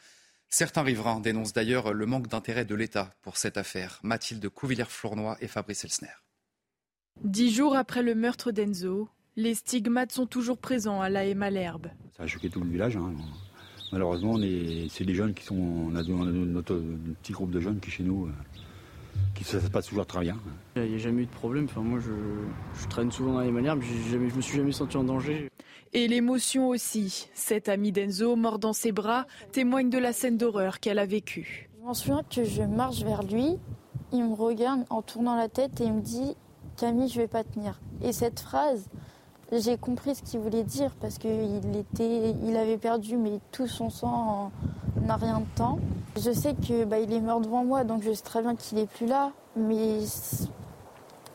Certains 0.54 0.84
riverains 0.84 1.20
dénoncent 1.20 1.54
d'ailleurs 1.54 1.94
le 1.94 2.06
manque 2.06 2.28
d'intérêt 2.28 2.64
de 2.64 2.76
l'État 2.76 3.16
pour 3.24 3.38
cette 3.38 3.58
affaire. 3.58 4.00
Mathilde 4.04 4.48
Couvillère-Flournoy 4.48 5.36
et 5.42 5.48
Fabrice 5.48 5.84
Elsner. 5.84 6.14
Dix 7.24 7.52
jours 7.52 7.76
après 7.76 8.04
le 8.04 8.14
meurtre 8.14 8.52
d'Enzo, 8.52 9.10
les 9.36 9.56
stigmates 9.56 10.12
sont 10.12 10.28
toujours 10.28 10.60
présents 10.60 11.02
à 11.02 11.10
La 11.10 11.34
Malherbe. 11.34 11.88
Ça 12.16 12.22
a 12.22 12.28
choqué 12.28 12.52
tout 12.52 12.62
le 12.62 12.70
village. 12.70 12.96
Hein. 12.98 13.16
Malheureusement, 13.92 14.38
c'est 14.92 15.06
des 15.06 15.16
jeunes 15.16 15.34
qui 15.34 15.44
sont. 15.44 15.56
On 15.56 15.96
a, 15.96 16.04
notre 16.04 16.76
petit 17.24 17.32
groupe 17.32 17.50
de 17.50 17.60
jeunes 17.60 17.80
qui 17.80 17.90
chez 17.90 18.04
nous. 18.04 18.30
Qui 19.36 19.44
se 19.44 19.58
passe 19.58 19.88
toujours 19.88 20.06
très 20.06 20.22
bien. 20.22 20.38
Il 20.76 20.84
n'y 20.84 20.96
a 20.96 20.98
jamais 20.98 21.24
eu 21.24 21.26
de 21.26 21.32
problème. 21.32 21.66
Enfin, 21.66 21.82
moi, 21.82 22.00
je, 22.00 22.88
traîne 22.88 23.12
souvent 23.12 23.34
dans 23.34 23.40
les 23.42 23.52
Malherbe. 23.52 23.82
Je 23.82 24.16
ne 24.16 24.24
me 24.24 24.42
suis 24.42 24.58
jamais 24.58 24.72
senti 24.72 24.96
en 24.98 25.04
danger. 25.04 25.50
Et 25.94 26.08
l'émotion 26.08 26.70
aussi. 26.70 27.30
Cet 27.34 27.70
ami 27.70 27.92
d'Enzo, 27.92 28.36
mort 28.36 28.60
dans 28.60 28.74
ses 28.74 28.92
bras, 28.92 29.26
témoigne 29.52 29.90
de 29.90 29.98
la 29.98 30.14
scène 30.14 30.38
d'horreur 30.38 30.80
qu'elle 30.80 31.00
a 31.00 31.06
vécue. 31.06 31.70
Je 31.80 31.86
m'en 31.86 31.94
souviens 31.94 32.22
que 32.24 32.44
je 32.44 32.64
marche 32.64 33.04
vers 33.04 33.24
lui. 33.24 33.58
Il 34.12 34.24
me 34.24 34.34
regarde 34.34 34.86
en 34.90 35.02
tournant 35.02 35.36
la 35.36 35.50
tête 35.50 35.82
et 35.82 35.86
il 35.86 35.94
me 35.94 36.02
dit 36.02 36.36
Camille, 36.78 37.10
je 37.10 37.20
vais 37.20 37.28
pas 37.28 37.44
tenir. 37.44 37.80
Et 38.04 38.12
cette 38.12 38.40
phrase, 38.40 38.88
j'ai 39.52 39.78
compris 39.78 40.16
ce 40.16 40.24
qu'il 40.24 40.40
voulait 40.40 40.64
dire 40.64 40.92
parce 41.00 41.18
qu'il 41.18 41.76
était, 41.76 42.34
il 42.44 42.56
avait 42.56 42.78
perdu 42.78 43.18
mais 43.18 43.40
tout 43.52 43.68
son 43.68 43.90
sang 43.90 44.52
n'a 45.04 45.16
rien 45.16 45.42
de 45.42 45.56
temps. 45.56 45.80
Je 46.16 46.32
sais 46.32 46.56
que 46.56 46.86
bah, 46.86 47.00
il 47.00 47.12
est 47.12 47.20
mort 47.20 47.42
devant 47.42 47.64
moi, 47.64 47.84
donc 47.84 48.04
je 48.04 48.14
sais 48.14 48.24
très 48.24 48.42
bien 48.42 48.56
qu'il 48.56 48.78
est 48.78 48.90
plus 48.90 49.08
là, 49.08 49.32
mais 49.56 50.00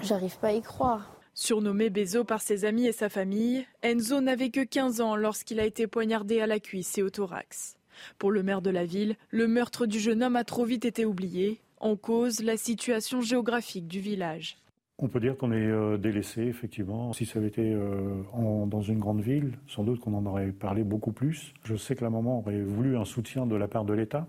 j'arrive 0.00 0.38
pas 0.38 0.48
à 0.48 0.52
y 0.52 0.62
croire. 0.62 1.14
Surnommé 1.34 1.90
Bezo 1.90 2.24
par 2.24 2.40
ses 2.40 2.64
amis 2.64 2.86
et 2.86 2.92
sa 2.92 3.08
famille, 3.08 3.64
Enzo 3.82 4.20
n'avait 4.20 4.50
que 4.50 4.64
15 4.64 5.00
ans 5.00 5.14
lorsqu'il 5.14 5.60
a 5.60 5.64
été 5.64 5.86
poignardé 5.86 6.40
à 6.40 6.46
la 6.46 6.58
cuisse 6.58 6.98
et 6.98 7.02
au 7.02 7.10
thorax. 7.10 7.76
Pour 8.18 8.30
le 8.30 8.42
maire 8.42 8.62
de 8.62 8.70
la 8.70 8.84
ville, 8.84 9.16
le 9.30 9.46
meurtre 9.46 9.86
du 9.86 10.00
jeune 10.00 10.22
homme 10.22 10.36
a 10.36 10.44
trop 10.44 10.64
vite 10.64 10.84
été 10.84 11.04
oublié, 11.04 11.60
en 11.78 11.96
cause 11.96 12.42
la 12.42 12.56
situation 12.56 13.20
géographique 13.20 13.86
du 13.86 14.00
village. 14.00 14.56
On 15.00 15.06
peut 15.06 15.20
dire 15.20 15.36
qu'on 15.36 15.52
est 15.52 15.66
euh, 15.66 15.96
délaissé, 15.96 16.42
effectivement. 16.42 17.12
Si 17.12 17.24
ça 17.24 17.38
avait 17.38 17.46
été 17.46 17.72
euh, 17.72 18.20
dans 18.66 18.82
une 18.82 18.98
grande 18.98 19.20
ville, 19.20 19.52
sans 19.68 19.84
doute 19.84 20.00
qu'on 20.00 20.12
en 20.14 20.26
aurait 20.26 20.50
parlé 20.50 20.82
beaucoup 20.82 21.12
plus. 21.12 21.54
Je 21.62 21.76
sais 21.76 21.94
que 21.94 22.02
la 22.02 22.10
maman 22.10 22.40
aurait 22.40 22.62
voulu 22.62 22.96
un 22.96 23.04
soutien 23.04 23.46
de 23.46 23.54
la 23.54 23.68
part 23.68 23.84
de 23.84 23.94
l'État, 23.94 24.26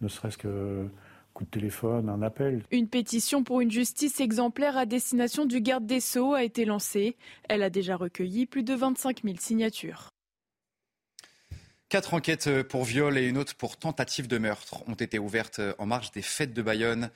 ne 0.00 0.08
serait-ce 0.08 0.36
que 0.36 0.88
coup 1.32 1.44
de 1.44 1.50
téléphone, 1.50 2.08
un 2.08 2.22
appel. 2.22 2.64
Une 2.72 2.88
pétition 2.88 3.44
pour 3.44 3.60
une 3.60 3.70
justice 3.70 4.20
exemplaire 4.20 4.76
à 4.76 4.84
destination 4.84 5.46
du 5.46 5.60
garde 5.60 5.86
des 5.86 6.00
Sceaux 6.00 6.34
a 6.34 6.42
été 6.42 6.64
lancée. 6.64 7.16
Elle 7.48 7.62
a 7.62 7.70
déjà 7.70 7.94
recueilli 7.94 8.46
plus 8.46 8.64
de 8.64 8.74
25 8.74 9.22
000 9.22 9.36
signatures. 9.38 10.08
Quatre 11.88 12.14
enquêtes 12.14 12.62
pour 12.64 12.84
viol 12.84 13.16
et 13.16 13.28
une 13.28 13.38
autre 13.38 13.54
pour 13.54 13.76
tentative 13.76 14.26
de 14.26 14.38
meurtre 14.38 14.82
ont 14.88 14.94
été 14.94 15.20
ouvertes 15.20 15.60
en 15.78 15.86
marge 15.86 16.10
des 16.10 16.22
fêtes 16.22 16.52
de 16.52 16.62
Bayonne. 16.62 17.10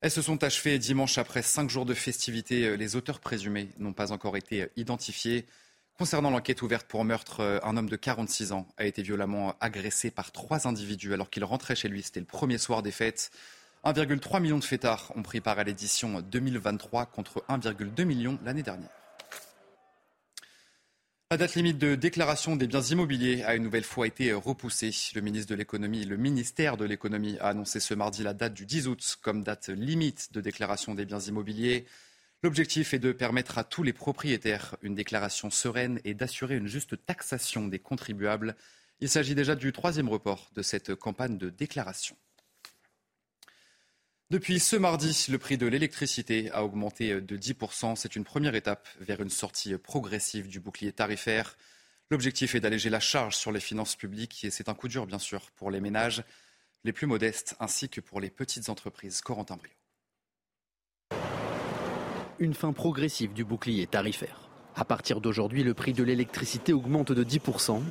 Elles 0.00 0.12
se 0.12 0.22
sont 0.22 0.44
achevées 0.44 0.78
dimanche 0.78 1.18
après 1.18 1.42
cinq 1.42 1.70
jours 1.70 1.84
de 1.84 1.92
festivités. 1.92 2.76
Les 2.76 2.94
auteurs 2.94 3.18
présumés 3.18 3.68
n'ont 3.78 3.92
pas 3.92 4.12
encore 4.12 4.36
été 4.36 4.68
identifiés. 4.76 5.44
Concernant 5.98 6.30
l'enquête 6.30 6.62
ouverte 6.62 6.86
pour 6.86 7.04
meurtre, 7.04 7.60
un 7.64 7.76
homme 7.76 7.88
de 7.88 7.96
46 7.96 8.52
ans 8.52 8.68
a 8.76 8.84
été 8.84 9.02
violemment 9.02 9.56
agressé 9.60 10.12
par 10.12 10.30
trois 10.30 10.68
individus 10.68 11.12
alors 11.12 11.30
qu'il 11.30 11.42
rentrait 11.42 11.74
chez 11.74 11.88
lui. 11.88 12.04
C'était 12.04 12.20
le 12.20 12.26
premier 12.26 12.58
soir 12.58 12.84
des 12.84 12.92
fêtes. 12.92 13.32
1,3 13.84 14.40
million 14.40 14.58
de 14.58 14.64
fêtards 14.64 15.12
ont 15.16 15.22
pris 15.22 15.40
part 15.40 15.58
à 15.58 15.64
l'édition 15.64 16.20
2023 16.20 17.06
contre 17.06 17.44
1,2 17.48 18.04
million 18.04 18.38
l'année 18.44 18.62
dernière. 18.62 18.90
La 21.30 21.36
date 21.36 21.56
limite 21.56 21.76
de 21.76 21.94
déclaration 21.94 22.56
des 22.56 22.66
biens 22.66 22.80
immobiliers 22.80 23.42
a 23.42 23.54
une 23.54 23.62
nouvelle 23.62 23.84
fois 23.84 24.06
été 24.06 24.32
repoussée. 24.32 24.92
Le 25.14 25.20
ministre 25.20 25.50
de 25.50 25.56
l'économie, 25.56 26.06
le 26.06 26.16
ministère 26.16 26.78
de 26.78 26.86
l'économie 26.86 27.36
a 27.40 27.48
annoncé 27.48 27.80
ce 27.80 27.92
mardi 27.92 28.22
la 28.22 28.32
date 28.32 28.54
du 28.54 28.64
10 28.64 28.88
août 28.88 29.18
comme 29.20 29.44
date 29.44 29.68
limite 29.68 30.32
de 30.32 30.40
déclaration 30.40 30.94
des 30.94 31.04
biens 31.04 31.20
immobiliers. 31.20 31.84
L'objectif 32.42 32.94
est 32.94 32.98
de 32.98 33.12
permettre 33.12 33.58
à 33.58 33.64
tous 33.64 33.82
les 33.82 33.92
propriétaires 33.92 34.76
une 34.80 34.94
déclaration 34.94 35.50
sereine 35.50 36.00
et 36.04 36.14
d'assurer 36.14 36.56
une 36.56 36.66
juste 36.66 37.04
taxation 37.04 37.68
des 37.68 37.78
contribuables. 37.78 38.56
Il 39.00 39.10
s'agit 39.10 39.34
déjà 39.34 39.54
du 39.54 39.70
troisième 39.70 40.08
report 40.08 40.50
de 40.54 40.62
cette 40.62 40.94
campagne 40.94 41.36
de 41.36 41.50
déclaration. 41.50 42.16
Depuis 44.30 44.60
ce 44.60 44.76
mardi, 44.76 45.26
le 45.30 45.38
prix 45.38 45.56
de 45.56 45.66
l'électricité 45.66 46.50
a 46.50 46.62
augmenté 46.62 47.18
de 47.18 47.36
10%. 47.38 47.96
C'est 47.96 48.14
une 48.14 48.24
première 48.24 48.54
étape 48.54 48.86
vers 49.00 49.22
une 49.22 49.30
sortie 49.30 49.74
progressive 49.78 50.48
du 50.48 50.60
bouclier 50.60 50.92
tarifaire. 50.92 51.56
L'objectif 52.10 52.54
est 52.54 52.60
d'alléger 52.60 52.90
la 52.90 53.00
charge 53.00 53.36
sur 53.36 53.52
les 53.52 53.60
finances 53.60 53.96
publiques 53.96 54.44
et 54.44 54.50
c'est 54.50 54.68
un 54.68 54.74
coup 54.74 54.88
dur, 54.88 55.06
bien 55.06 55.18
sûr, 55.18 55.50
pour 55.52 55.70
les 55.70 55.80
ménages 55.80 56.22
les 56.84 56.92
plus 56.92 57.06
modestes 57.06 57.56
ainsi 57.58 57.88
que 57.88 58.02
pour 58.02 58.20
les 58.20 58.28
petites 58.28 58.68
entreprises. 58.68 59.22
Corentin 59.22 59.56
Brio. 59.56 59.72
Une 62.38 62.52
fin 62.52 62.74
progressive 62.74 63.32
du 63.32 63.44
bouclier 63.44 63.86
tarifaire. 63.86 64.50
À 64.76 64.84
partir 64.84 65.22
d'aujourd'hui, 65.22 65.64
le 65.64 65.72
prix 65.72 65.94
de 65.94 66.04
l'électricité 66.04 66.74
augmente 66.74 67.12
de 67.12 67.24
10%. 67.24 67.82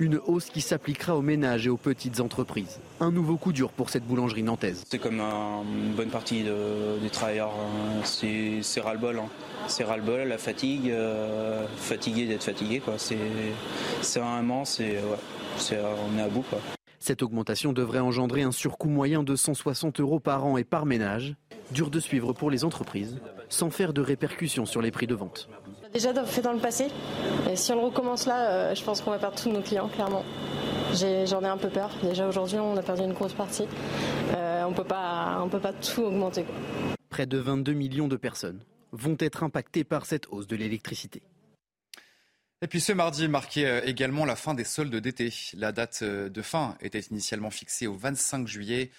Une 0.00 0.18
hausse 0.26 0.46
qui 0.46 0.60
s'appliquera 0.60 1.16
aux 1.16 1.22
ménages 1.22 1.66
et 1.66 1.70
aux 1.70 1.76
petites 1.76 2.18
entreprises. 2.18 2.80
Un 2.98 3.12
nouveau 3.12 3.36
coup 3.36 3.52
dur 3.52 3.70
pour 3.70 3.90
cette 3.90 4.04
boulangerie 4.04 4.42
nantaise. 4.42 4.82
C'est 4.88 4.98
comme 4.98 5.20
une 5.20 5.92
bonne 5.94 6.08
partie 6.08 6.42
des 6.42 7.10
travailleurs. 7.10 7.52
Hein. 7.52 8.00
C'est 8.04 8.80
ras-le-bol. 8.80 9.18
Hein. 9.18 9.28
C'est 9.68 9.84
ras-le-bol, 9.84 10.26
la 10.26 10.38
fatigue, 10.38 10.90
euh, 10.90 11.66
fatigué 11.76 12.26
d'être 12.26 12.42
fatigué. 12.42 12.82
C'est 12.98 14.20
vraiment, 14.20 14.64
c'est, 14.64 14.98
ouais, 14.98 15.78
on 16.12 16.18
est 16.18 16.22
à 16.22 16.28
bout. 16.28 16.42
Quoi. 16.42 16.58
Cette 16.98 17.22
augmentation 17.22 17.72
devrait 17.72 18.00
engendrer 18.00 18.42
un 18.42 18.52
surcoût 18.52 18.88
moyen 18.88 19.22
de 19.22 19.36
160 19.36 20.00
euros 20.00 20.20
par 20.20 20.44
an 20.44 20.56
et 20.56 20.64
par 20.64 20.86
ménage. 20.86 21.36
Dur 21.70 21.90
de 21.90 22.00
suivre 22.00 22.32
pour 22.32 22.50
les 22.50 22.64
entreprises, 22.64 23.20
sans 23.48 23.70
faire 23.70 23.92
de 23.92 24.02
répercussions 24.02 24.66
sur 24.66 24.82
les 24.82 24.90
prix 24.90 25.06
de 25.06 25.14
vente 25.14 25.48
déjà 25.94 26.24
fait 26.24 26.42
dans 26.42 26.52
le 26.52 26.58
passé. 26.58 26.88
Et 27.48 27.54
si 27.54 27.70
on 27.70 27.76
le 27.76 27.84
recommence 27.84 28.26
là, 28.26 28.50
euh, 28.50 28.74
je 28.74 28.82
pense 28.82 29.00
qu'on 29.00 29.12
va 29.12 29.18
perdre 29.18 29.40
tous 29.40 29.50
nos 29.50 29.62
clients, 29.62 29.88
clairement. 29.88 30.24
J'en 30.92 31.42
ai, 31.42 31.46
un 31.46 31.56
peu 31.56 31.68
peur. 31.68 31.90
Déjà 32.02 32.26
aujourd'hui, 32.26 32.58
on 32.58 32.76
a 32.76 32.82
perdu 32.82 33.02
une 33.02 33.12
grosse 33.12 33.32
partie. 33.32 33.66
Euh, 34.34 34.64
on 34.64 34.70
ne 34.70 34.74
peut 34.74 34.84
pas 34.84 35.72
tout 35.72 36.02
augmenter. 36.02 36.44
Près 37.10 37.26
de 37.26 37.38
22 37.38 37.72
millions 37.72 38.08
de 38.08 38.16
personnes 38.16 38.60
vont 38.92 39.16
être 39.20 39.44
impactées 39.44 39.84
par 39.84 40.06
cette 40.06 40.26
hausse 40.30 40.46
de 40.48 40.56
l'électricité. 40.56 41.22
Et 42.62 42.66
puis 42.66 42.80
ce 42.80 42.92
mardi 42.92 43.28
marquait 43.28 43.66
euh, 43.66 43.80
également 43.84 44.24
la 44.24 44.36
fin 44.36 44.54
des 44.54 44.64
soldes 44.64 44.94
d'été. 44.96 45.32
La 45.54 45.70
date 45.70 46.02
de 46.02 46.42
fin 46.42 46.76
était 46.80 47.00
initialement 47.00 47.50
fixée 47.50 47.86
au 47.86 47.94
25 47.94 48.48
juillet, 48.48 48.90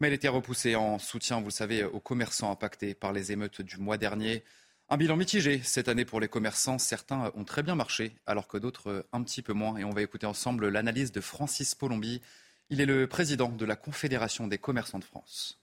mais 0.00 0.08
elle 0.08 0.14
était 0.14 0.28
repoussée 0.28 0.76
en 0.76 0.98
soutien, 0.98 1.38
vous 1.38 1.46
le 1.46 1.50
savez, 1.50 1.84
aux 1.84 2.00
commerçants 2.00 2.50
impactés 2.50 2.94
par 2.94 3.12
les 3.12 3.32
émeutes 3.32 3.62
du 3.62 3.78
mois 3.78 3.96
dernier. 3.96 4.44
Un 4.92 4.98
bilan 4.98 5.16
mitigé 5.16 5.62
cette 5.64 5.88
année 5.88 6.04
pour 6.04 6.20
les 6.20 6.28
commerçants. 6.28 6.76
Certains 6.76 7.32
ont 7.34 7.44
très 7.44 7.62
bien 7.62 7.74
marché, 7.74 8.12
alors 8.26 8.46
que 8.46 8.58
d'autres 8.58 8.90
euh, 8.90 9.08
un 9.14 9.22
petit 9.22 9.40
peu 9.40 9.54
moins. 9.54 9.78
Et 9.78 9.84
on 9.84 9.90
va 9.90 10.02
écouter 10.02 10.26
ensemble 10.26 10.68
l'analyse 10.68 11.12
de 11.12 11.22
Francis 11.22 11.74
Polombi. 11.74 12.20
Il 12.68 12.78
est 12.78 12.84
le 12.84 13.06
président 13.06 13.48
de 13.48 13.64
la 13.64 13.74
Confédération 13.74 14.48
des 14.48 14.58
commerçants 14.58 14.98
de 14.98 15.04
France. 15.04 15.58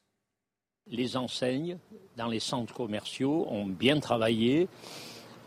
Les 0.88 1.16
enseignes 1.16 1.78
dans 2.18 2.28
les 2.28 2.40
centres 2.40 2.74
commerciaux 2.74 3.46
ont 3.52 3.68
bien 3.68 4.00
travaillé. 4.00 4.68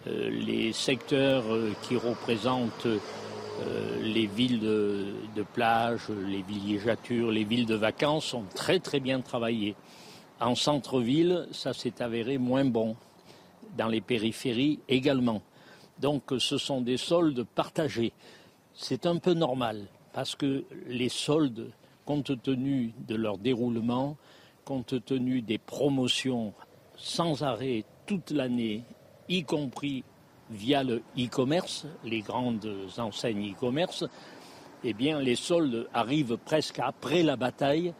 Euh, 0.06 0.30
les 0.30 0.72
secteurs 0.72 1.52
euh, 1.52 1.72
qui 1.82 1.96
représentent 1.96 2.86
les 4.00 4.26
villes 4.26 4.60
de, 4.60 5.42
plage, 5.54 6.08
les 6.08 6.42
villégiatures, 6.42 7.32
les 7.32 7.44
villes 7.44 7.66
de 7.66 7.74
vacances 7.74 8.32
ont 8.32 8.46
très 8.54 8.78
très 8.78 9.00
bien 9.00 9.20
travaillé. 9.20 9.74
En 10.40 10.54
centre-ville, 10.54 11.48
ça 11.50 11.72
s'est 11.72 12.00
avéré 12.00 12.38
moins 12.38 12.64
bon 12.64 12.96
dans 13.76 13.88
les 13.88 14.00
périphéries 14.00 14.80
également. 14.88 15.42
Donc 16.00 16.32
ce 16.38 16.58
sont 16.58 16.80
des 16.80 16.96
soldes 16.96 17.44
partagés. 17.44 18.12
C'est 18.74 19.06
un 19.06 19.18
peu 19.18 19.34
normal 19.34 19.86
parce 20.12 20.34
que 20.34 20.64
les 20.86 21.08
soldes, 21.08 21.70
compte 22.04 22.42
tenu 22.42 22.92
de 23.06 23.14
leur 23.14 23.38
déroulement, 23.38 24.16
compte 24.64 25.04
tenu 25.04 25.42
des 25.42 25.58
promotions 25.58 26.52
sans 26.96 27.42
arrêt 27.42 27.84
toute 28.06 28.30
l'année, 28.30 28.82
y 29.28 29.44
compris 29.44 30.04
via 30.50 30.82
le 30.82 31.02
e-commerce, 31.18 31.86
les 32.04 32.20
grandes 32.20 32.68
enseignes 32.98 33.52
e-commerce, 33.52 34.04
eh 34.84 34.92
bien 34.92 35.20
les 35.20 35.36
soldes 35.36 35.88
arrivent 35.94 36.36
presque 36.36 36.78
après 36.80 37.22
la 37.22 37.36
bataille 37.36 37.94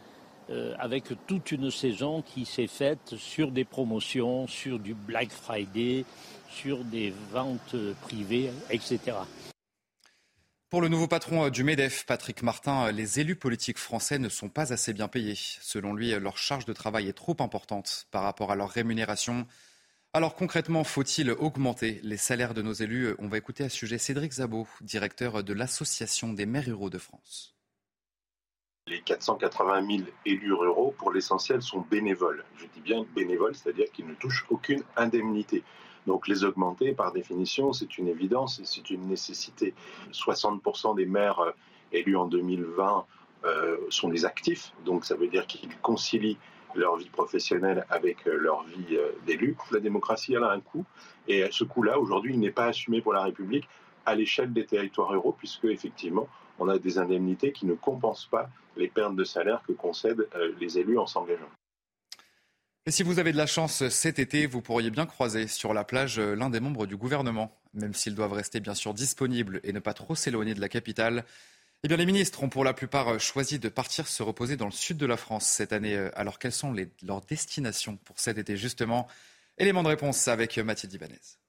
euh, 0.52 0.74
avec 0.78 1.04
toute 1.26 1.50
une 1.50 1.70
saison 1.70 2.22
qui 2.22 2.44
s'est 2.44 2.66
faite 2.66 3.14
sur 3.16 3.50
des 3.50 3.64
promotions, 3.64 4.46
sur 4.46 4.78
du 4.78 4.94
Black 4.94 5.30
Friday, 5.30 6.04
sur 6.50 6.84
des 6.84 7.12
ventes 7.32 7.76
privées, 8.02 8.50
etc. 8.70 9.16
Pour 10.68 10.80
le 10.80 10.88
nouveau 10.88 11.06
patron 11.06 11.50
du 11.50 11.64
MEDEF, 11.64 12.06
Patrick 12.06 12.42
Martin, 12.42 12.92
les 12.92 13.20
élus 13.20 13.36
politiques 13.36 13.78
français 13.78 14.18
ne 14.18 14.28
sont 14.28 14.48
pas 14.48 14.72
assez 14.72 14.92
bien 14.92 15.08
payés. 15.08 15.36
Selon 15.36 15.94
lui, 15.94 16.10
leur 16.12 16.38
charge 16.38 16.64
de 16.64 16.72
travail 16.72 17.08
est 17.08 17.12
trop 17.12 17.36
importante 17.40 18.06
par 18.10 18.22
rapport 18.22 18.50
à 18.50 18.56
leur 18.56 18.70
rémunération. 18.70 19.46
Alors 20.14 20.34
concrètement, 20.34 20.84
faut-il 20.84 21.30
augmenter 21.30 22.00
les 22.02 22.18
salaires 22.18 22.52
de 22.52 22.60
nos 22.60 22.74
élus? 22.74 23.14
On 23.18 23.28
va 23.28 23.38
écouter 23.38 23.64
à 23.64 23.68
ce 23.70 23.76
sujet 23.76 23.98
Cédric 23.98 24.32
Zabot, 24.32 24.68
directeur 24.82 25.42
de 25.42 25.52
l'Association 25.54 26.34
des 26.34 26.44
maires 26.44 26.64
ruraux 26.64 26.90
de 26.90 26.98
France. 26.98 27.54
Les 28.88 29.00
480 29.00 29.86
000 29.86 30.08
élus 30.26 30.52
ruraux, 30.52 30.92
pour 30.98 31.12
l'essentiel, 31.12 31.62
sont 31.62 31.82
bénévoles. 31.88 32.44
Je 32.56 32.66
dis 32.66 32.80
bien 32.80 33.06
bénévoles, 33.14 33.54
c'est-à-dire 33.54 33.86
qu'ils 33.92 34.08
ne 34.08 34.14
touchent 34.14 34.44
aucune 34.50 34.82
indemnité. 34.96 35.62
Donc 36.08 36.26
les 36.26 36.42
augmenter, 36.42 36.90
par 36.90 37.12
définition, 37.12 37.72
c'est 37.72 37.96
une 37.96 38.08
évidence 38.08 38.58
et 38.58 38.64
c'est 38.64 38.90
une 38.90 39.06
nécessité. 39.06 39.72
60% 40.10 40.96
des 40.96 41.06
maires 41.06 41.38
euh, 41.38 41.52
élus 41.92 42.16
en 42.16 42.26
2020 42.26 43.06
euh, 43.44 43.76
sont 43.88 44.08
des 44.08 44.24
actifs, 44.24 44.72
donc 44.84 45.04
ça 45.04 45.14
veut 45.14 45.28
dire 45.28 45.46
qu'ils 45.46 45.76
concilient 45.76 46.38
leur 46.74 46.96
vie 46.96 47.08
professionnelle 47.08 47.86
avec 47.88 48.26
euh, 48.26 48.36
leur 48.36 48.64
vie 48.64 48.98
d'élu. 49.26 49.56
La 49.70 49.78
démocratie, 49.78 50.34
elle 50.34 50.42
a 50.42 50.50
un 50.50 50.60
coût, 50.60 50.84
et 51.28 51.46
ce 51.52 51.62
coût-là, 51.62 52.00
aujourd'hui, 52.00 52.34
il 52.34 52.40
n'est 52.40 52.50
pas 52.50 52.64
assumé 52.64 53.00
pour 53.00 53.12
la 53.12 53.22
République 53.22 53.68
à 54.06 54.16
l'échelle 54.16 54.52
des 54.52 54.66
territoires 54.66 55.10
ruraux, 55.10 55.36
puisque 55.38 55.66
effectivement, 55.66 56.26
on 56.62 56.68
a 56.68 56.78
des 56.78 56.98
indemnités 56.98 57.52
qui 57.52 57.66
ne 57.66 57.74
compensent 57.74 58.28
pas 58.30 58.48
les 58.76 58.88
pertes 58.88 59.16
de 59.16 59.24
salaire 59.24 59.62
que 59.66 59.72
concèdent 59.72 60.28
euh, 60.36 60.54
les 60.60 60.78
élus 60.78 60.96
en 60.96 61.06
s'engageant. 61.06 61.50
Et 62.86 62.90
si 62.90 63.02
vous 63.02 63.18
avez 63.18 63.32
de 63.32 63.36
la 63.36 63.46
chance 63.46 63.88
cet 63.88 64.18
été, 64.18 64.46
vous 64.46 64.62
pourriez 64.62 64.90
bien 64.90 65.06
croiser 65.06 65.48
sur 65.48 65.74
la 65.74 65.84
plage 65.84 66.18
euh, 66.18 66.34
l'un 66.34 66.50
des 66.50 66.60
membres 66.60 66.86
du 66.86 66.96
gouvernement, 66.96 67.60
même 67.74 67.94
s'ils 67.94 68.14
doivent 68.14 68.32
rester 68.32 68.60
bien 68.60 68.74
sûr 68.74 68.94
disponibles 68.94 69.60
et 69.64 69.72
ne 69.72 69.80
pas 69.80 69.92
trop 69.92 70.14
s'éloigner 70.14 70.54
de 70.54 70.60
la 70.60 70.68
capitale. 70.68 71.24
Eh 71.82 71.88
bien, 71.88 71.96
les 71.96 72.06
ministres 72.06 72.42
ont 72.44 72.48
pour 72.48 72.62
la 72.62 72.74
plupart 72.74 73.08
euh, 73.08 73.18
choisi 73.18 73.58
de 73.58 73.68
partir 73.68 74.06
se 74.06 74.22
reposer 74.22 74.56
dans 74.56 74.66
le 74.66 74.72
sud 74.72 74.96
de 74.98 75.06
la 75.06 75.16
France 75.16 75.46
cette 75.46 75.72
année. 75.72 75.96
Alors, 76.14 76.38
quelles 76.38 76.52
sont 76.52 76.72
leurs 77.02 77.22
destinations 77.22 77.96
pour 77.96 78.20
cet 78.20 78.38
été 78.38 78.56
justement? 78.56 79.08
Élément 79.58 79.82
de 79.82 79.88
réponse 79.88 80.28
avec 80.28 80.58
Mathilde 80.58 80.94
Ibanez. 80.94 81.41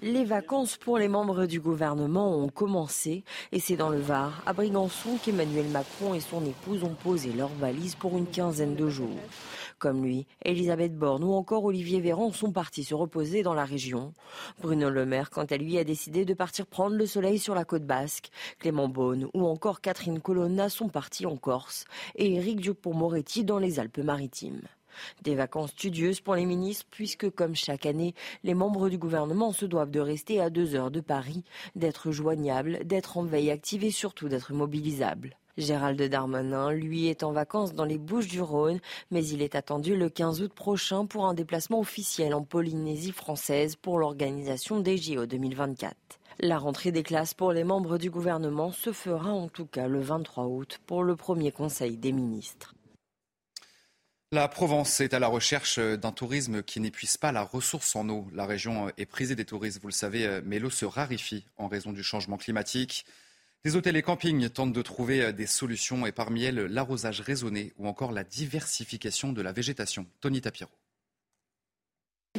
Les 0.00 0.24
vacances 0.24 0.76
pour 0.76 0.98
les 0.98 1.06
membres 1.06 1.46
du 1.46 1.60
gouvernement 1.60 2.36
ont 2.36 2.48
commencé 2.48 3.22
et 3.52 3.60
c'est 3.60 3.76
dans 3.76 3.90
le 3.90 4.00
Var, 4.00 4.42
à 4.44 4.52
Brigançon, 4.52 5.18
qu'Emmanuel 5.24 5.68
Macron 5.68 6.14
et 6.14 6.20
son 6.20 6.44
épouse 6.44 6.82
ont 6.82 6.96
posé 6.96 7.32
leurs 7.32 7.54
valises 7.60 7.94
pour 7.94 8.18
une 8.18 8.26
quinzaine 8.26 8.74
de 8.74 8.88
jours. 8.88 9.20
Comme 9.78 10.02
lui, 10.02 10.26
Elisabeth 10.42 10.98
Borne 10.98 11.22
ou 11.22 11.32
encore 11.32 11.64
Olivier 11.64 12.00
Véran 12.00 12.32
sont 12.32 12.50
partis 12.50 12.82
se 12.82 12.94
reposer 12.94 13.44
dans 13.44 13.54
la 13.54 13.64
région. 13.64 14.12
Bruno 14.60 14.90
Le 14.90 15.06
Maire, 15.06 15.30
quant 15.30 15.44
à 15.44 15.56
lui, 15.56 15.78
a 15.78 15.84
décidé 15.84 16.24
de 16.24 16.34
partir 16.34 16.66
prendre 16.66 16.96
le 16.96 17.06
soleil 17.06 17.38
sur 17.38 17.54
la 17.54 17.64
côte 17.64 17.86
basque. 17.86 18.30
Clément 18.58 18.88
Beaune 18.88 19.28
ou 19.32 19.46
encore 19.46 19.80
Catherine 19.80 20.20
Colonna 20.20 20.68
sont 20.70 20.88
partis 20.88 21.24
en 21.24 21.36
Corse 21.36 21.84
et 22.16 22.34
Éric 22.34 22.60
Dupond-Moretti 22.60 23.44
dans 23.44 23.58
les 23.58 23.78
Alpes-Maritimes. 23.78 24.62
Des 25.22 25.34
vacances 25.34 25.70
studieuses 25.70 26.20
pour 26.20 26.34
les 26.34 26.46
ministres 26.46 26.86
puisque, 26.90 27.30
comme 27.30 27.54
chaque 27.54 27.86
année, 27.86 28.14
les 28.42 28.54
membres 28.54 28.88
du 28.88 28.98
gouvernement 28.98 29.52
se 29.52 29.66
doivent 29.66 29.90
de 29.90 30.00
rester 30.00 30.40
à 30.40 30.50
deux 30.50 30.74
heures 30.74 30.90
de 30.90 31.00
Paris, 31.00 31.44
d'être 31.76 32.10
joignables, 32.10 32.84
d'être 32.84 33.16
en 33.16 33.24
veille 33.24 33.50
active 33.50 33.84
et 33.84 33.90
surtout 33.90 34.28
d'être 34.28 34.52
mobilisables. 34.52 35.36
Gérald 35.56 36.02
Darmanin, 36.02 36.72
lui, 36.72 37.06
est 37.06 37.22
en 37.22 37.30
vacances 37.30 37.74
dans 37.74 37.84
les 37.84 37.98
Bouches 37.98 38.26
du 38.26 38.40
Rhône, 38.40 38.80
mais 39.12 39.24
il 39.24 39.40
est 39.40 39.54
attendu 39.54 39.96
le 39.96 40.08
15 40.08 40.42
août 40.42 40.52
prochain 40.52 41.06
pour 41.06 41.26
un 41.26 41.34
déplacement 41.34 41.78
officiel 41.78 42.34
en 42.34 42.42
Polynésie 42.42 43.12
française 43.12 43.76
pour 43.76 43.98
l'organisation 43.98 44.80
des 44.80 44.96
JO 44.96 45.26
2024. 45.26 45.94
La 46.40 46.58
rentrée 46.58 46.90
des 46.90 47.04
classes 47.04 47.34
pour 47.34 47.52
les 47.52 47.62
membres 47.62 47.98
du 47.98 48.10
gouvernement 48.10 48.72
se 48.72 48.92
fera 48.92 49.30
en 49.30 49.46
tout 49.46 49.66
cas 49.66 49.86
le 49.86 50.00
23 50.00 50.46
août 50.46 50.80
pour 50.86 51.04
le 51.04 51.14
premier 51.14 51.52
Conseil 51.52 51.96
des 51.96 52.10
ministres. 52.10 52.73
La 54.32 54.48
Provence 54.48 55.00
est 55.00 55.14
à 55.14 55.18
la 55.18 55.28
recherche 55.28 55.78
d'un 55.78 56.10
tourisme 56.10 56.62
qui 56.62 56.80
n'épuise 56.80 57.16
pas 57.16 57.30
la 57.30 57.42
ressource 57.42 57.94
en 57.94 58.08
eau. 58.08 58.26
La 58.32 58.46
région 58.46 58.90
est 58.96 59.06
prisée 59.06 59.36
des 59.36 59.44
touristes, 59.44 59.80
vous 59.80 59.88
le 59.88 59.92
savez, 59.92 60.40
mais 60.44 60.58
l'eau 60.58 60.70
se 60.70 60.84
raréfie 60.84 61.46
en 61.56 61.68
raison 61.68 61.92
du 61.92 62.02
changement 62.02 62.36
climatique. 62.36 63.06
Les 63.64 63.76
hôtels 63.76 63.96
et 63.96 64.02
campings 64.02 64.48
tentent 64.50 64.72
de 64.72 64.82
trouver 64.82 65.32
des 65.32 65.46
solutions 65.46 66.04
et 66.04 66.12
parmi 66.12 66.42
elles 66.44 66.66
l'arrosage 66.66 67.20
raisonné 67.20 67.72
ou 67.78 67.86
encore 67.86 68.12
la 68.12 68.24
diversification 68.24 69.32
de 69.32 69.40
la 69.40 69.52
végétation. 69.52 70.06
Tony 70.20 70.40
Tapiro. 70.40 70.70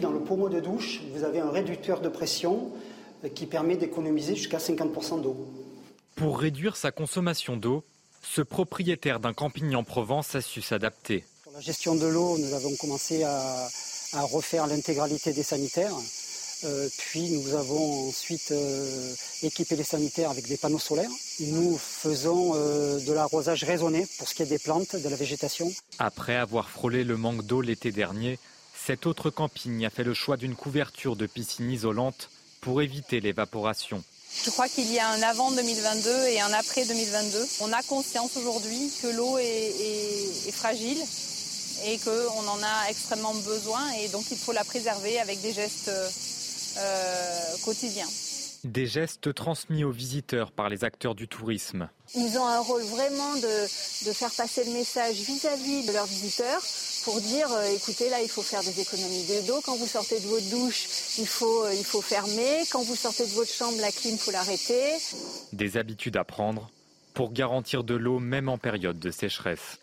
Dans 0.01 0.11
le 0.11 0.19
pommeau 0.19 0.49
de 0.49 0.59
douche, 0.59 0.99
vous 1.13 1.23
avez 1.23 1.39
un 1.39 1.49
réducteur 1.49 2.01
de 2.01 2.09
pression 2.09 2.73
qui 3.33 3.45
permet 3.45 3.77
d'économiser 3.77 4.35
jusqu'à 4.35 4.57
50% 4.57 5.21
d'eau. 5.21 5.47
Pour 6.15 6.39
réduire 6.39 6.75
sa 6.75 6.91
consommation 6.91 7.55
d'eau, 7.55 7.85
ce 8.21 8.41
propriétaire 8.41 9.19
d'un 9.19 9.33
camping 9.33 9.73
en 9.75 9.83
Provence 9.83 10.35
a 10.35 10.41
su 10.41 10.61
s'adapter 10.61 11.23
la 11.55 11.61
gestion 11.61 11.95
de 11.95 12.05
l'eau, 12.05 12.37
nous 12.37 12.53
avons 12.53 12.75
commencé 12.75 13.23
à, 13.23 13.69
refaire 14.13 14.67
l'intégralité 14.67 15.31
des 15.31 15.43
sanitaires. 15.43 15.95
Euh, 16.63 16.89
puis 16.97 17.29
nous 17.31 17.53
avons 17.53 18.09
ensuite 18.09 18.51
euh, 18.51 19.13
équipé 19.43 19.75
les 19.75 19.83
sanitaires 19.83 20.29
avec 20.31 20.47
des 20.47 20.57
panneaux 20.57 20.79
solaires. 20.79 21.09
Nous 21.39 21.77
faisons 21.77 22.53
euh, 22.55 22.99
de 22.99 23.13
l'arrosage 23.13 23.63
raisonné 23.63 24.05
pour 24.17 24.27
ce 24.27 24.35
qui 24.35 24.43
est 24.43 24.47
des 24.47 24.59
plantes, 24.59 24.95
de 24.95 25.09
la 25.09 25.15
végétation. 25.15 25.71
Après 25.99 26.35
avoir 26.35 26.69
frôlé 26.69 27.03
le 27.03 27.17
manque 27.17 27.45
d'eau 27.45 27.61
l'été 27.61 27.91
dernier, 27.91 28.39
cet 28.85 29.05
autre 29.05 29.29
camping 29.29 29.85
a 29.85 29.89
fait 29.89 30.03
le 30.03 30.13
choix 30.13 30.37
d'une 30.37 30.55
couverture 30.55 31.15
de 31.15 31.25
piscine 31.25 31.69
isolante 31.69 32.29
pour 32.61 32.81
éviter 32.81 33.19
l'évaporation. 33.19 34.03
Je 34.43 34.49
crois 34.49 34.67
qu'il 34.67 34.91
y 34.91 34.99
a 34.99 35.09
un 35.09 35.21
avant 35.21 35.51
2022 35.51 36.27
et 36.27 36.41
un 36.41 36.51
après 36.53 36.85
2022. 36.85 37.45
On 37.61 37.71
a 37.71 37.81
conscience 37.83 38.35
aujourd'hui 38.37 38.91
que 39.01 39.07
l'eau 39.07 39.37
est 39.37 40.51
fragile 40.51 41.01
et 41.85 41.99
qu'on 41.99 42.47
en 42.47 42.63
a 42.63 42.89
extrêmement 42.89 43.33
besoin 43.33 43.91
et 44.01 44.07
donc 44.09 44.23
il 44.31 44.37
faut 44.37 44.51
la 44.51 44.63
préserver 44.63 45.19
avec 45.19 45.41
des 45.41 45.53
gestes 45.53 45.89
euh, 45.89 47.57
quotidiens. 47.63 48.07
Des 48.63 48.87
gestes 48.87 49.33
transmis 49.35 49.83
aux 49.83 49.91
visiteurs 49.91 50.51
par 50.51 50.69
les 50.69 50.83
acteurs 50.83 51.13
du 51.13 51.27
tourisme. 51.27 51.87
Ils 52.15 52.35
ont 52.39 52.47
un 52.47 52.59
rôle 52.59 52.81
vraiment 52.81 53.35
de, 53.35 54.11
faire 54.13 54.31
passer 54.31 54.63
le 54.63 54.71
message 54.71 55.17
vis-à-vis 55.17 55.85
de 55.85 55.91
leurs 55.91 56.07
visiteurs 56.07 56.61
pour 57.03 57.21
dire 57.21 57.51
euh, 57.51 57.75
écoutez 57.75 58.09
là 58.09 58.21
il 58.23 58.29
faut 58.29 58.41
faire 58.41 58.63
des 58.63 58.79
économies 58.79 59.25
d'eau 59.45 59.61
quand 59.63 59.75
vous 59.75 59.85
sortez 59.85 60.19
de 60.19 60.25
votre 60.25 60.49
douche 60.49 60.87
il 61.19 61.27
faut 61.27 61.65
euh, 61.65 61.73
il 61.73 61.85
faut 61.85 62.01
fermer 62.01 62.63
quand 62.71 62.81
vous 62.81 62.95
sortez 62.95 63.25
de 63.25 63.31
votre 63.31 63.51
chambre 63.51 63.79
la 63.79 63.91
clim 63.91 64.17
faut 64.17 64.31
l'arrêter 64.31 64.93
des 65.53 65.77
habitudes 65.77 66.17
à 66.17 66.23
prendre 66.23 66.71
pour 67.13 67.31
garantir 67.31 67.83
de 67.83 67.93
l'eau 67.93 68.17
même 68.17 68.49
en 68.49 68.57
période 68.57 68.97
de 68.97 69.11
sécheresse 69.11 69.77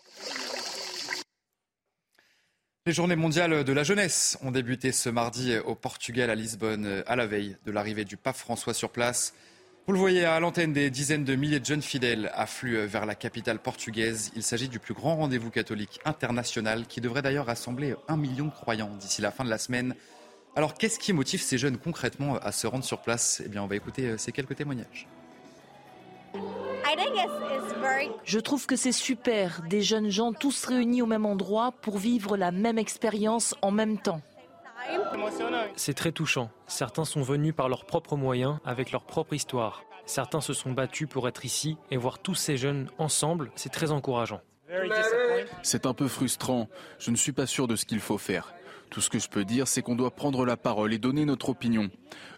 les 2.85 2.91
journées 2.91 3.15
mondiales 3.15 3.63
de 3.63 3.71
la 3.71 3.83
jeunesse 3.83 4.37
ont 4.41 4.51
débuté 4.51 4.91
ce 4.91 5.07
mardi 5.07 5.57
au 5.57 5.73
Portugal, 5.73 6.29
à 6.29 6.35
Lisbonne, 6.35 7.01
à 7.07 7.15
la 7.15 7.25
veille 7.25 7.55
de 7.65 7.71
l'arrivée 7.71 8.03
du 8.03 8.17
pape 8.17 8.35
François 8.35 8.73
sur 8.73 8.89
place. 8.89 9.33
Vous 9.87 9.93
le 9.93 9.99
voyez 9.99 10.25
à 10.25 10.37
l'antenne, 10.41 10.73
des 10.73 10.89
dizaines 10.89 11.23
de 11.23 11.35
milliers 11.35 11.61
de 11.61 11.65
jeunes 11.65 11.81
fidèles 11.81 12.29
affluent 12.33 12.85
vers 12.85 13.05
la 13.05 13.15
capitale 13.15 13.59
portugaise. 13.59 14.31
Il 14.35 14.43
s'agit 14.43 14.67
du 14.67 14.79
plus 14.79 14.93
grand 14.93 15.15
rendez-vous 15.15 15.49
catholique 15.49 16.01
international 16.03 16.85
qui 16.85 16.99
devrait 16.99 17.21
d'ailleurs 17.21 17.45
rassembler 17.45 17.95
un 18.09 18.17
million 18.17 18.45
de 18.47 18.51
croyants 18.51 18.93
d'ici 18.99 19.21
la 19.21 19.31
fin 19.31 19.45
de 19.45 19.49
la 19.49 19.57
semaine. 19.57 19.95
Alors 20.57 20.73
qu'est-ce 20.73 20.99
qui 20.99 21.13
motive 21.13 21.41
ces 21.41 21.57
jeunes 21.57 21.77
concrètement 21.77 22.35
à 22.35 22.51
se 22.51 22.67
rendre 22.67 22.83
sur 22.83 23.01
place? 23.01 23.41
Eh 23.45 23.47
bien, 23.47 23.63
on 23.63 23.67
va 23.67 23.77
écouter 23.77 24.17
ces 24.17 24.33
quelques 24.33 24.57
témoignages. 24.57 25.07
Je 28.23 28.39
trouve 28.39 28.65
que 28.65 28.75
c'est 28.75 28.91
super, 28.91 29.61
des 29.69 29.81
jeunes 29.81 30.09
gens 30.09 30.33
tous 30.33 30.65
réunis 30.65 31.01
au 31.01 31.05
même 31.05 31.25
endroit 31.25 31.71
pour 31.81 31.97
vivre 31.97 32.37
la 32.37 32.51
même 32.51 32.77
expérience 32.77 33.55
en 33.61 33.71
même 33.71 33.97
temps. 33.97 34.21
C'est 35.75 35.93
très 35.93 36.11
touchant. 36.11 36.49
Certains 36.67 37.05
sont 37.05 37.21
venus 37.21 37.53
par 37.55 37.69
leurs 37.69 37.85
propres 37.85 38.15
moyens, 38.15 38.57
avec 38.65 38.91
leur 38.91 39.03
propre 39.03 39.33
histoire. 39.33 39.83
Certains 40.05 40.41
se 40.41 40.53
sont 40.53 40.71
battus 40.71 41.07
pour 41.07 41.27
être 41.27 41.45
ici 41.45 41.77
et 41.89 41.97
voir 41.97 42.19
tous 42.19 42.35
ces 42.35 42.57
jeunes 42.57 42.89
ensemble, 42.97 43.51
c'est 43.55 43.71
très 43.71 43.91
encourageant. 43.91 44.41
C'est 45.61 45.85
un 45.85 45.93
peu 45.93 46.07
frustrant. 46.07 46.67
Je 46.99 47.11
ne 47.11 47.15
suis 47.15 47.31
pas 47.31 47.45
sûr 47.45 47.67
de 47.67 47.75
ce 47.75 47.85
qu'il 47.85 47.99
faut 47.99 48.17
faire. 48.17 48.53
Tout 48.89 49.01
ce 49.01 49.09
que 49.09 49.19
je 49.19 49.29
peux 49.29 49.45
dire, 49.45 49.67
c'est 49.67 49.81
qu'on 49.81 49.95
doit 49.95 50.11
prendre 50.11 50.45
la 50.45 50.57
parole 50.57 50.93
et 50.93 50.99
donner 50.99 51.25
notre 51.25 51.49
opinion. 51.49 51.89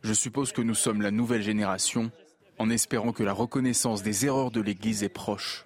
Je 0.04 0.14
suppose 0.14 0.52
que 0.52 0.62
nous 0.62 0.76
sommes 0.76 1.02
la 1.02 1.12
nouvelle 1.12 1.42
génération 1.42 2.12
en 2.58 2.70
espérant 2.70 3.12
que 3.12 3.24
la 3.24 3.34
reconnaissance 3.34 4.04
des 4.04 4.26
erreurs 4.26 4.52
de 4.52 4.62
l'Église 4.62 5.04
est 5.04 5.10
proche. 5.10 5.66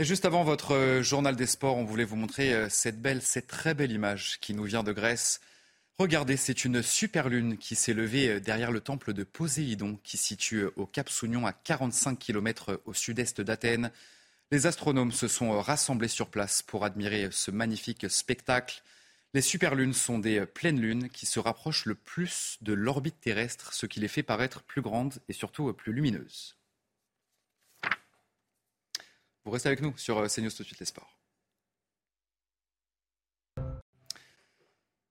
Et 0.00 0.04
juste 0.04 0.24
avant 0.24 0.42
votre 0.42 0.74
euh, 0.74 1.02
journal 1.02 1.36
des 1.36 1.46
sports, 1.46 1.76
on 1.76 1.84
voulait 1.84 2.04
vous 2.04 2.16
montrer 2.16 2.52
euh, 2.52 2.68
cette 2.68 3.00
belle, 3.00 3.22
cette 3.22 3.46
très 3.46 3.74
belle 3.74 3.92
image 3.92 4.40
qui 4.40 4.52
nous 4.52 4.64
vient 4.64 4.82
de 4.82 4.92
Grèce. 4.92 5.40
Regardez, 5.98 6.36
c'est 6.36 6.64
une 6.64 6.82
super 6.82 7.28
lune 7.28 7.56
qui 7.58 7.76
s'est 7.76 7.94
levée 7.94 8.28
euh, 8.28 8.40
derrière 8.40 8.72
le 8.72 8.80
temple 8.80 9.12
de 9.12 9.22
Poséidon 9.22 10.00
qui 10.02 10.16
situe 10.16 10.64
au 10.74 10.86
Cap 10.86 11.08
Sounion 11.08 11.46
à 11.46 11.52
45 11.52 12.18
km 12.18 12.82
au 12.86 12.92
sud-est 12.92 13.40
d'Athènes. 13.40 13.92
Les 14.50 14.66
astronomes 14.66 15.12
se 15.12 15.28
sont 15.28 15.60
rassemblés 15.60 16.08
sur 16.08 16.28
place 16.28 16.60
pour 16.62 16.84
admirer 16.84 17.28
ce 17.30 17.52
magnifique 17.52 18.10
spectacle. 18.10 18.82
Les 19.34 19.42
superlunes 19.42 19.94
sont 19.94 20.20
des 20.20 20.46
pleines 20.46 20.80
lunes 20.80 21.08
qui 21.10 21.26
se 21.26 21.40
rapprochent 21.40 21.86
le 21.86 21.96
plus 21.96 22.56
de 22.60 22.72
l'orbite 22.72 23.20
terrestre, 23.20 23.72
ce 23.72 23.84
qui 23.84 23.98
les 23.98 24.06
fait 24.06 24.22
paraître 24.22 24.62
plus 24.62 24.80
grandes 24.80 25.14
et 25.28 25.32
surtout 25.32 25.72
plus 25.72 25.92
lumineuses. 25.92 26.56
Vous 29.44 29.50
restez 29.50 29.68
avec 29.68 29.82
nous 29.82 29.92
sur 29.98 30.18
euh, 30.18 30.28
CNews 30.28 30.50
tout 30.50 30.62
de 30.62 30.66
suite 30.68 30.78
les 30.78 30.86
sports. 30.86 31.18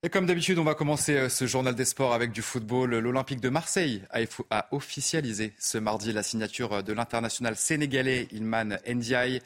Et 0.02 0.10
comme 0.10 0.26
d'habitude, 0.26 0.58
on 0.58 0.64
va 0.64 0.74
commencer 0.74 1.18
euh, 1.18 1.30
ce 1.30 1.46
journal 1.46 1.76
des 1.76 1.86
sports 1.86 2.14
avec 2.14 2.32
du 2.32 2.42
football. 2.42 2.96
L'Olympique 2.96 3.42
de 3.42 3.50
Marseille 3.50 4.04
a 4.10 4.68
officialisé 4.72 5.54
ce 5.60 5.78
mardi 5.78 6.14
la 6.14 6.24
signature 6.24 6.74
euh, 6.74 6.82
de 6.82 6.94
l'international 6.94 7.58
sénégalais 7.58 8.28
Ilman 8.32 8.80
Ndiaye. 8.88 9.42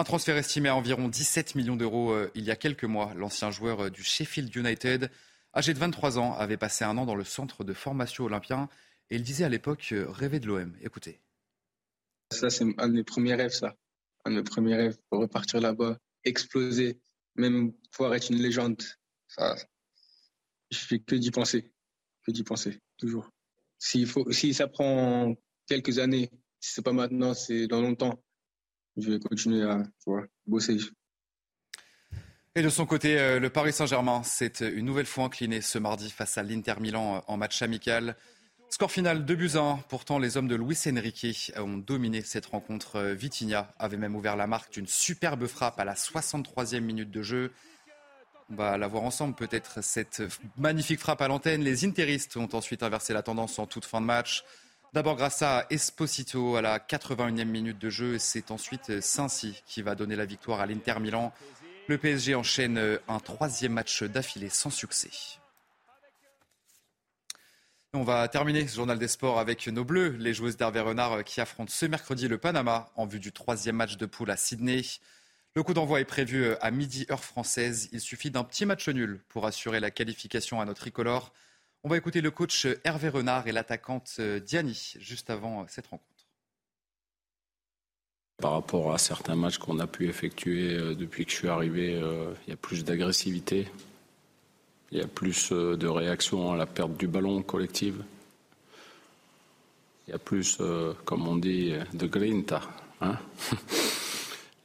Un 0.00 0.04
transfert 0.04 0.38
estimé 0.38 0.70
à 0.70 0.76
environ 0.76 1.08
17 1.08 1.56
millions 1.56 1.76
d'euros 1.76 2.12
euh, 2.12 2.30
il 2.34 2.42
y 2.44 2.50
a 2.50 2.56
quelques 2.56 2.84
mois. 2.84 3.12
L'ancien 3.12 3.50
joueur 3.50 3.80
euh, 3.80 3.90
du 3.90 4.02
Sheffield 4.02 4.56
United, 4.56 5.10
âgé 5.54 5.74
de 5.74 5.78
23 5.78 6.18
ans, 6.18 6.32
avait 6.32 6.56
passé 6.56 6.86
un 6.86 6.96
an 6.96 7.04
dans 7.04 7.14
le 7.14 7.22
centre 7.22 7.64
de 7.64 7.74
formation 7.74 8.24
olympien 8.24 8.70
et 9.10 9.16
il 9.16 9.22
disait 9.22 9.44
à 9.44 9.50
l'époque 9.50 9.90
euh, 9.92 10.06
rêver 10.08 10.40
de 10.40 10.46
l'OM. 10.46 10.74
Écoutez. 10.80 11.20
Ça, 12.32 12.48
c'est 12.48 12.64
un 12.78 12.88
de 12.88 12.94
mes 12.94 13.04
premiers 13.04 13.34
rêves, 13.34 13.52
ça. 13.52 13.76
Un 14.24 14.30
de 14.30 14.36
mes 14.36 14.42
premiers 14.42 14.74
rêves 14.74 14.96
repartir 15.10 15.60
là-bas, 15.60 15.98
exploser, 16.24 16.98
même 17.34 17.74
pouvoir 17.92 18.14
être 18.14 18.30
une 18.30 18.40
légende. 18.40 18.82
Ça, 19.28 19.54
je 20.70 20.78
fais 20.78 20.98
que 21.00 21.14
d'y 21.14 21.30
penser. 21.30 21.70
Que 22.22 22.30
d'y 22.30 22.42
penser, 22.42 22.80
toujours. 22.96 23.28
Si 23.78 24.06
ça 24.54 24.66
prend 24.66 25.34
quelques 25.66 25.98
années, 25.98 26.30
si 26.58 26.72
c'est 26.72 26.82
pas 26.82 26.94
maintenant, 26.94 27.34
c'est 27.34 27.66
dans 27.66 27.82
longtemps 27.82 28.18
je 28.96 29.10
vais 29.10 29.18
continuer 29.18 29.62
à 29.62 29.82
bosser. 30.46 30.78
Et 32.56 32.62
de 32.62 32.68
son 32.68 32.84
côté, 32.84 33.18
euh, 33.18 33.38
le 33.38 33.48
Paris 33.48 33.72
Saint-Germain 33.72 34.24
s'est 34.24 34.52
une 34.60 34.84
nouvelle 34.84 35.06
fois 35.06 35.24
incliné 35.24 35.60
ce 35.60 35.78
mardi 35.78 36.10
face 36.10 36.36
à 36.36 36.42
l'Inter 36.42 36.74
Milan 36.80 37.16
euh, 37.16 37.20
en 37.28 37.36
match 37.36 37.62
amical. 37.62 38.16
Score 38.70 38.90
final 38.90 39.24
2 39.24 39.34
buts 39.36 39.50
1. 39.54 39.84
Pourtant, 39.88 40.18
les 40.18 40.36
hommes 40.36 40.48
de 40.48 40.56
Luis 40.56 40.78
Enrique 40.88 41.52
ont 41.56 41.76
dominé 41.76 42.22
cette 42.22 42.46
rencontre. 42.46 42.96
Euh, 42.96 43.14
Vitinha 43.14 43.72
avait 43.78 43.96
même 43.96 44.16
ouvert 44.16 44.34
la 44.34 44.48
marque 44.48 44.72
d'une 44.72 44.88
superbe 44.88 45.46
frappe 45.46 45.78
à 45.78 45.84
la 45.84 45.94
63e 45.94 46.80
minute 46.80 47.12
de 47.12 47.22
jeu. 47.22 47.52
On 48.50 48.56
va 48.56 48.76
la 48.76 48.88
voir 48.88 49.04
ensemble 49.04 49.36
peut-être, 49.36 49.80
cette 49.80 50.22
magnifique 50.56 50.98
frappe 50.98 51.22
à 51.22 51.28
l'antenne. 51.28 51.62
Les 51.62 51.84
interistes 51.84 52.36
ont 52.36 52.48
ensuite 52.52 52.82
inversé 52.82 53.12
la 53.12 53.22
tendance 53.22 53.60
en 53.60 53.66
toute 53.66 53.84
fin 53.84 54.00
de 54.00 54.06
match. 54.06 54.44
D'abord 54.92 55.14
grâce 55.14 55.42
à 55.42 55.66
Esposito 55.70 56.56
à 56.56 56.62
la 56.62 56.80
81e 56.80 57.44
minute 57.44 57.78
de 57.78 57.90
jeu. 57.90 58.18
C'est 58.18 58.50
ensuite 58.50 59.00
Saint-Cy 59.00 59.62
qui 59.64 59.82
va 59.82 59.94
donner 59.94 60.16
la 60.16 60.24
victoire 60.24 60.58
à 60.58 60.66
l'Inter 60.66 60.98
Milan. 60.98 61.32
Le 61.86 61.96
PSG 61.96 62.34
enchaîne 62.34 62.98
un 63.06 63.20
troisième 63.20 63.72
match 63.72 64.02
d'affilée 64.02 64.48
sans 64.48 64.70
succès. 64.70 65.10
On 67.92 68.02
va 68.02 68.26
terminer 68.26 68.66
ce 68.66 68.74
journal 68.74 68.98
des 68.98 69.06
sports 69.06 69.38
avec 69.38 69.68
nos 69.68 69.84
Bleus, 69.84 70.16
les 70.18 70.34
joueuses 70.34 70.56
d'Hervé 70.56 70.80
Renard 70.80 71.22
qui 71.22 71.40
affrontent 71.40 71.72
ce 71.72 71.86
mercredi 71.86 72.26
le 72.26 72.38
Panama 72.38 72.90
en 72.96 73.06
vue 73.06 73.20
du 73.20 73.30
troisième 73.30 73.76
match 73.76 73.96
de 73.96 74.06
poule 74.06 74.32
à 74.32 74.36
Sydney. 74.36 74.82
Le 75.54 75.62
coup 75.62 75.74
d'envoi 75.74 76.00
est 76.00 76.04
prévu 76.04 76.54
à 76.60 76.70
midi 76.72 77.06
heure 77.12 77.24
française. 77.24 77.88
Il 77.92 78.00
suffit 78.00 78.32
d'un 78.32 78.42
petit 78.42 78.66
match 78.66 78.88
nul 78.88 79.20
pour 79.28 79.46
assurer 79.46 79.78
la 79.78 79.92
qualification 79.92 80.60
à 80.60 80.64
notre 80.64 80.80
tricolore. 80.80 81.32
On 81.82 81.88
va 81.88 81.96
écouter 81.96 82.20
le 82.20 82.30
coach 82.30 82.66
Hervé 82.84 83.08
Renard 83.08 83.46
et 83.46 83.52
l'attaquante 83.52 84.20
Diani 84.20 84.94
juste 84.98 85.30
avant 85.30 85.66
cette 85.68 85.86
rencontre. 85.86 86.10
Par 88.40 88.52
rapport 88.52 88.92
à 88.94 88.98
certains 88.98 89.36
matchs 89.36 89.58
qu'on 89.58 89.78
a 89.80 89.86
pu 89.86 90.08
effectuer 90.08 90.74
euh, 90.74 90.94
depuis 90.94 91.26
que 91.26 91.30
je 91.30 91.36
suis 91.36 91.48
arrivé, 91.48 91.94
euh, 91.94 92.32
il 92.46 92.50
y 92.50 92.52
a 92.54 92.56
plus 92.56 92.84
d'agressivité, 92.84 93.68
il 94.92 94.98
y 94.98 95.02
a 95.02 95.06
plus 95.06 95.52
euh, 95.52 95.76
de 95.76 95.86
réaction 95.86 96.50
à 96.50 96.56
la 96.56 96.66
perte 96.66 96.96
du 96.96 97.06
ballon 97.06 97.42
collective. 97.42 98.02
Il 100.08 100.12
y 100.12 100.14
a 100.14 100.18
plus, 100.18 100.56
euh, 100.60 100.94
comme 101.04 101.28
on 101.28 101.36
dit, 101.36 101.74
de 101.92 102.06
grinta. 102.06 102.62
Hein 103.00 103.18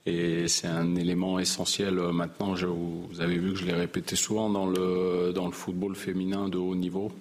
Et 0.06 0.48
c'est 0.48 0.68
un 0.68 0.96
élément 0.96 1.40
essentiel 1.40 1.98
euh, 1.98 2.12
maintenant. 2.12 2.54
Vous 2.54 3.22
avez 3.22 3.38
vu 3.38 3.54
que 3.54 3.60
je 3.60 3.66
l'ai 3.66 3.74
répété 3.74 4.16
souvent 4.16 4.50
dans 4.50 4.68
le, 4.68 5.32
dans 5.34 5.48
le 5.48 5.52
football 5.52 5.96
féminin 5.96 6.48
de 6.48 6.58
haut 6.58 6.76
niveau. 6.76 7.12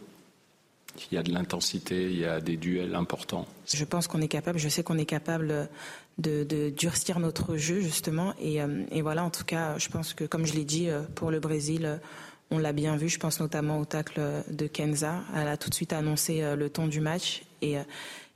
Il 1.11 1.17
y 1.17 1.19
a 1.19 1.23
de 1.23 1.33
l'intensité, 1.33 2.05
il 2.05 2.19
y 2.19 2.25
a 2.25 2.41
des 2.41 2.57
duels 2.57 2.95
importants. 2.95 3.47
Je 3.67 3.85
pense 3.85 4.07
qu'on 4.07 4.21
est 4.21 4.29
capable, 4.29 4.61
je 4.61 4.69
sais 4.69 4.85
qu'on 4.85 4.99
est 4.99 5.07
capable 5.07 5.69
de, 6.19 6.71
durcir 6.71 7.19
notre 7.19 7.57
jeu 7.57 7.81
justement. 7.81 8.33
Et, 8.41 8.61
et, 8.93 9.03
voilà, 9.03 9.25
en 9.25 9.31
tout 9.31 9.43
cas, 9.43 9.77
je 9.77 9.89
pense 9.89 10.15
que 10.15 10.23
comme 10.23 10.47
je 10.47 10.53
l'ai 10.53 10.63
dit, 10.63 10.89
pour 11.17 11.33
le 11.33 11.41
Brésil, 11.41 11.99
on 12.51 12.59
l'a 12.59 12.73
bien 12.73 12.97
vu, 12.97 13.09
je 13.09 13.19
pense 13.19 13.41
notamment 13.41 13.81
au 13.81 13.85
tacle 13.85 14.21
de 14.49 14.67
Kenza. 14.67 15.23
Elle 15.35 15.49
a 15.49 15.57
tout 15.57 15.71
de 15.71 15.75
suite 15.75 15.93
annoncé 15.93 16.43
euh, 16.43 16.57
le 16.57 16.71
ton 16.71 16.87
du 16.87 17.01
match. 17.01 17.43
Euh, 17.63 17.83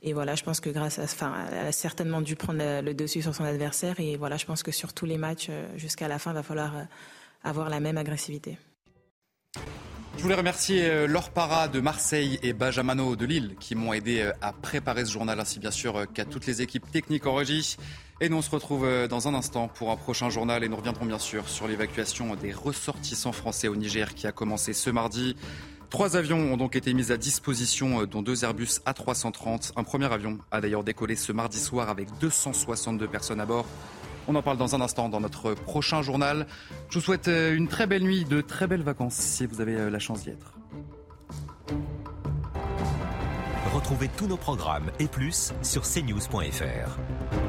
et 0.01 0.13
voilà, 0.13 0.35
je 0.35 0.43
pense 0.43 0.59
que 0.59 0.69
grâce 0.69 0.99
à, 0.99 1.03
enfin, 1.03 1.33
elle 1.51 1.67
a 1.67 1.71
certainement 1.71 2.21
dû 2.21 2.35
prendre 2.35 2.59
le 2.59 2.93
dessus 2.93 3.21
sur 3.21 3.35
son 3.35 3.43
adversaire. 3.43 3.99
Et 3.99 4.15
voilà, 4.17 4.37
je 4.37 4.45
pense 4.45 4.63
que 4.63 4.71
sur 4.71 4.93
tous 4.93 5.05
les 5.05 5.17
matchs, 5.17 5.47
euh, 5.49 5.67
jusqu'à 5.77 6.07
la 6.07 6.19
fin, 6.19 6.31
il 6.31 6.35
va 6.35 6.43
falloir 6.43 6.73
avoir 7.43 7.69
la 7.69 7.79
même 7.79 7.97
agressivité. 7.97 8.57
Je 10.17 10.23
voulais 10.23 10.35
remercier 10.35 11.07
Laure 11.07 11.29
Para 11.29 11.69
de 11.69 11.79
Marseille 11.79 12.39
et 12.43 12.51
Benjamino 12.51 13.15
de 13.15 13.25
Lille 13.25 13.55
qui 13.57 13.75
m'ont 13.75 13.93
aidé 13.93 14.29
à 14.41 14.51
préparer 14.51 15.05
ce 15.05 15.11
journal, 15.11 15.39
ainsi 15.39 15.59
bien 15.59 15.71
sûr 15.71 16.11
qu'à 16.13 16.25
toutes 16.25 16.45
les 16.45 16.61
équipes 16.61 16.91
techniques 16.91 17.25
en 17.25 17.35
régie. 17.35 17.77
Et 18.21 18.27
nous, 18.27 18.35
on 18.35 18.41
se 18.41 18.49
retrouve 18.49 18.83
euh, 18.83 19.07
dans 19.07 19.29
un 19.29 19.33
instant 19.33 19.69
pour 19.69 19.91
un 19.91 19.95
prochain 19.95 20.29
journal 20.29 20.61
et 20.65 20.67
nous 20.67 20.75
reviendrons 20.75 21.05
bien 21.05 21.19
sûr 21.19 21.47
sur 21.47 21.69
l'évacuation 21.69 22.35
des 22.35 22.51
ressortissants 22.51 23.31
français 23.31 23.69
au 23.69 23.77
Niger 23.77 24.13
qui 24.13 24.27
a 24.27 24.33
commencé 24.33 24.73
ce 24.73 24.89
mardi. 24.89 25.37
Trois 25.89 26.15
avions 26.15 26.37
ont 26.37 26.57
donc 26.57 26.75
été 26.75 26.93
mis 26.93 27.11
à 27.11 27.17
disposition, 27.17 28.01
euh, 28.01 28.05
dont 28.05 28.21
deux 28.21 28.43
Airbus 28.43 28.79
A330. 28.85 29.71
Un 29.75 29.83
premier 29.83 30.11
avion 30.11 30.37
a 30.51 30.61
d'ailleurs 30.61 30.83
décollé 30.83 31.15
ce 31.15 31.31
mardi 31.31 31.59
soir 31.59 31.89
avec 31.89 32.07
262 32.19 33.07
personnes 33.07 33.41
à 33.41 33.45
bord. 33.45 33.65
On 34.27 34.35
en 34.35 34.43
parle 34.43 34.57
dans 34.57 34.75
un 34.75 34.81
instant 34.81 35.09
dans 35.09 35.19
notre 35.19 35.55
prochain 35.55 36.03
journal. 36.03 36.45
Je 36.89 36.99
vous 36.99 37.05
souhaite 37.05 37.27
euh, 37.27 37.55
une 37.55 37.67
très 37.67 37.87
belle 37.87 38.03
nuit, 38.03 38.23
de 38.23 38.41
très 38.41 38.67
belles 38.67 38.83
vacances 38.83 39.15
si 39.15 39.47
vous 39.47 39.61
avez 39.61 39.89
la 39.89 39.99
chance 39.99 40.23
d'y 40.23 40.29
être. 40.29 40.53
Retrouvez 43.73 44.09
tous 44.15 44.27
nos 44.27 44.37
programmes 44.37 44.91
et 44.99 45.07
plus 45.07 45.53
sur 45.63 45.83
cnews.fr. 45.83 47.48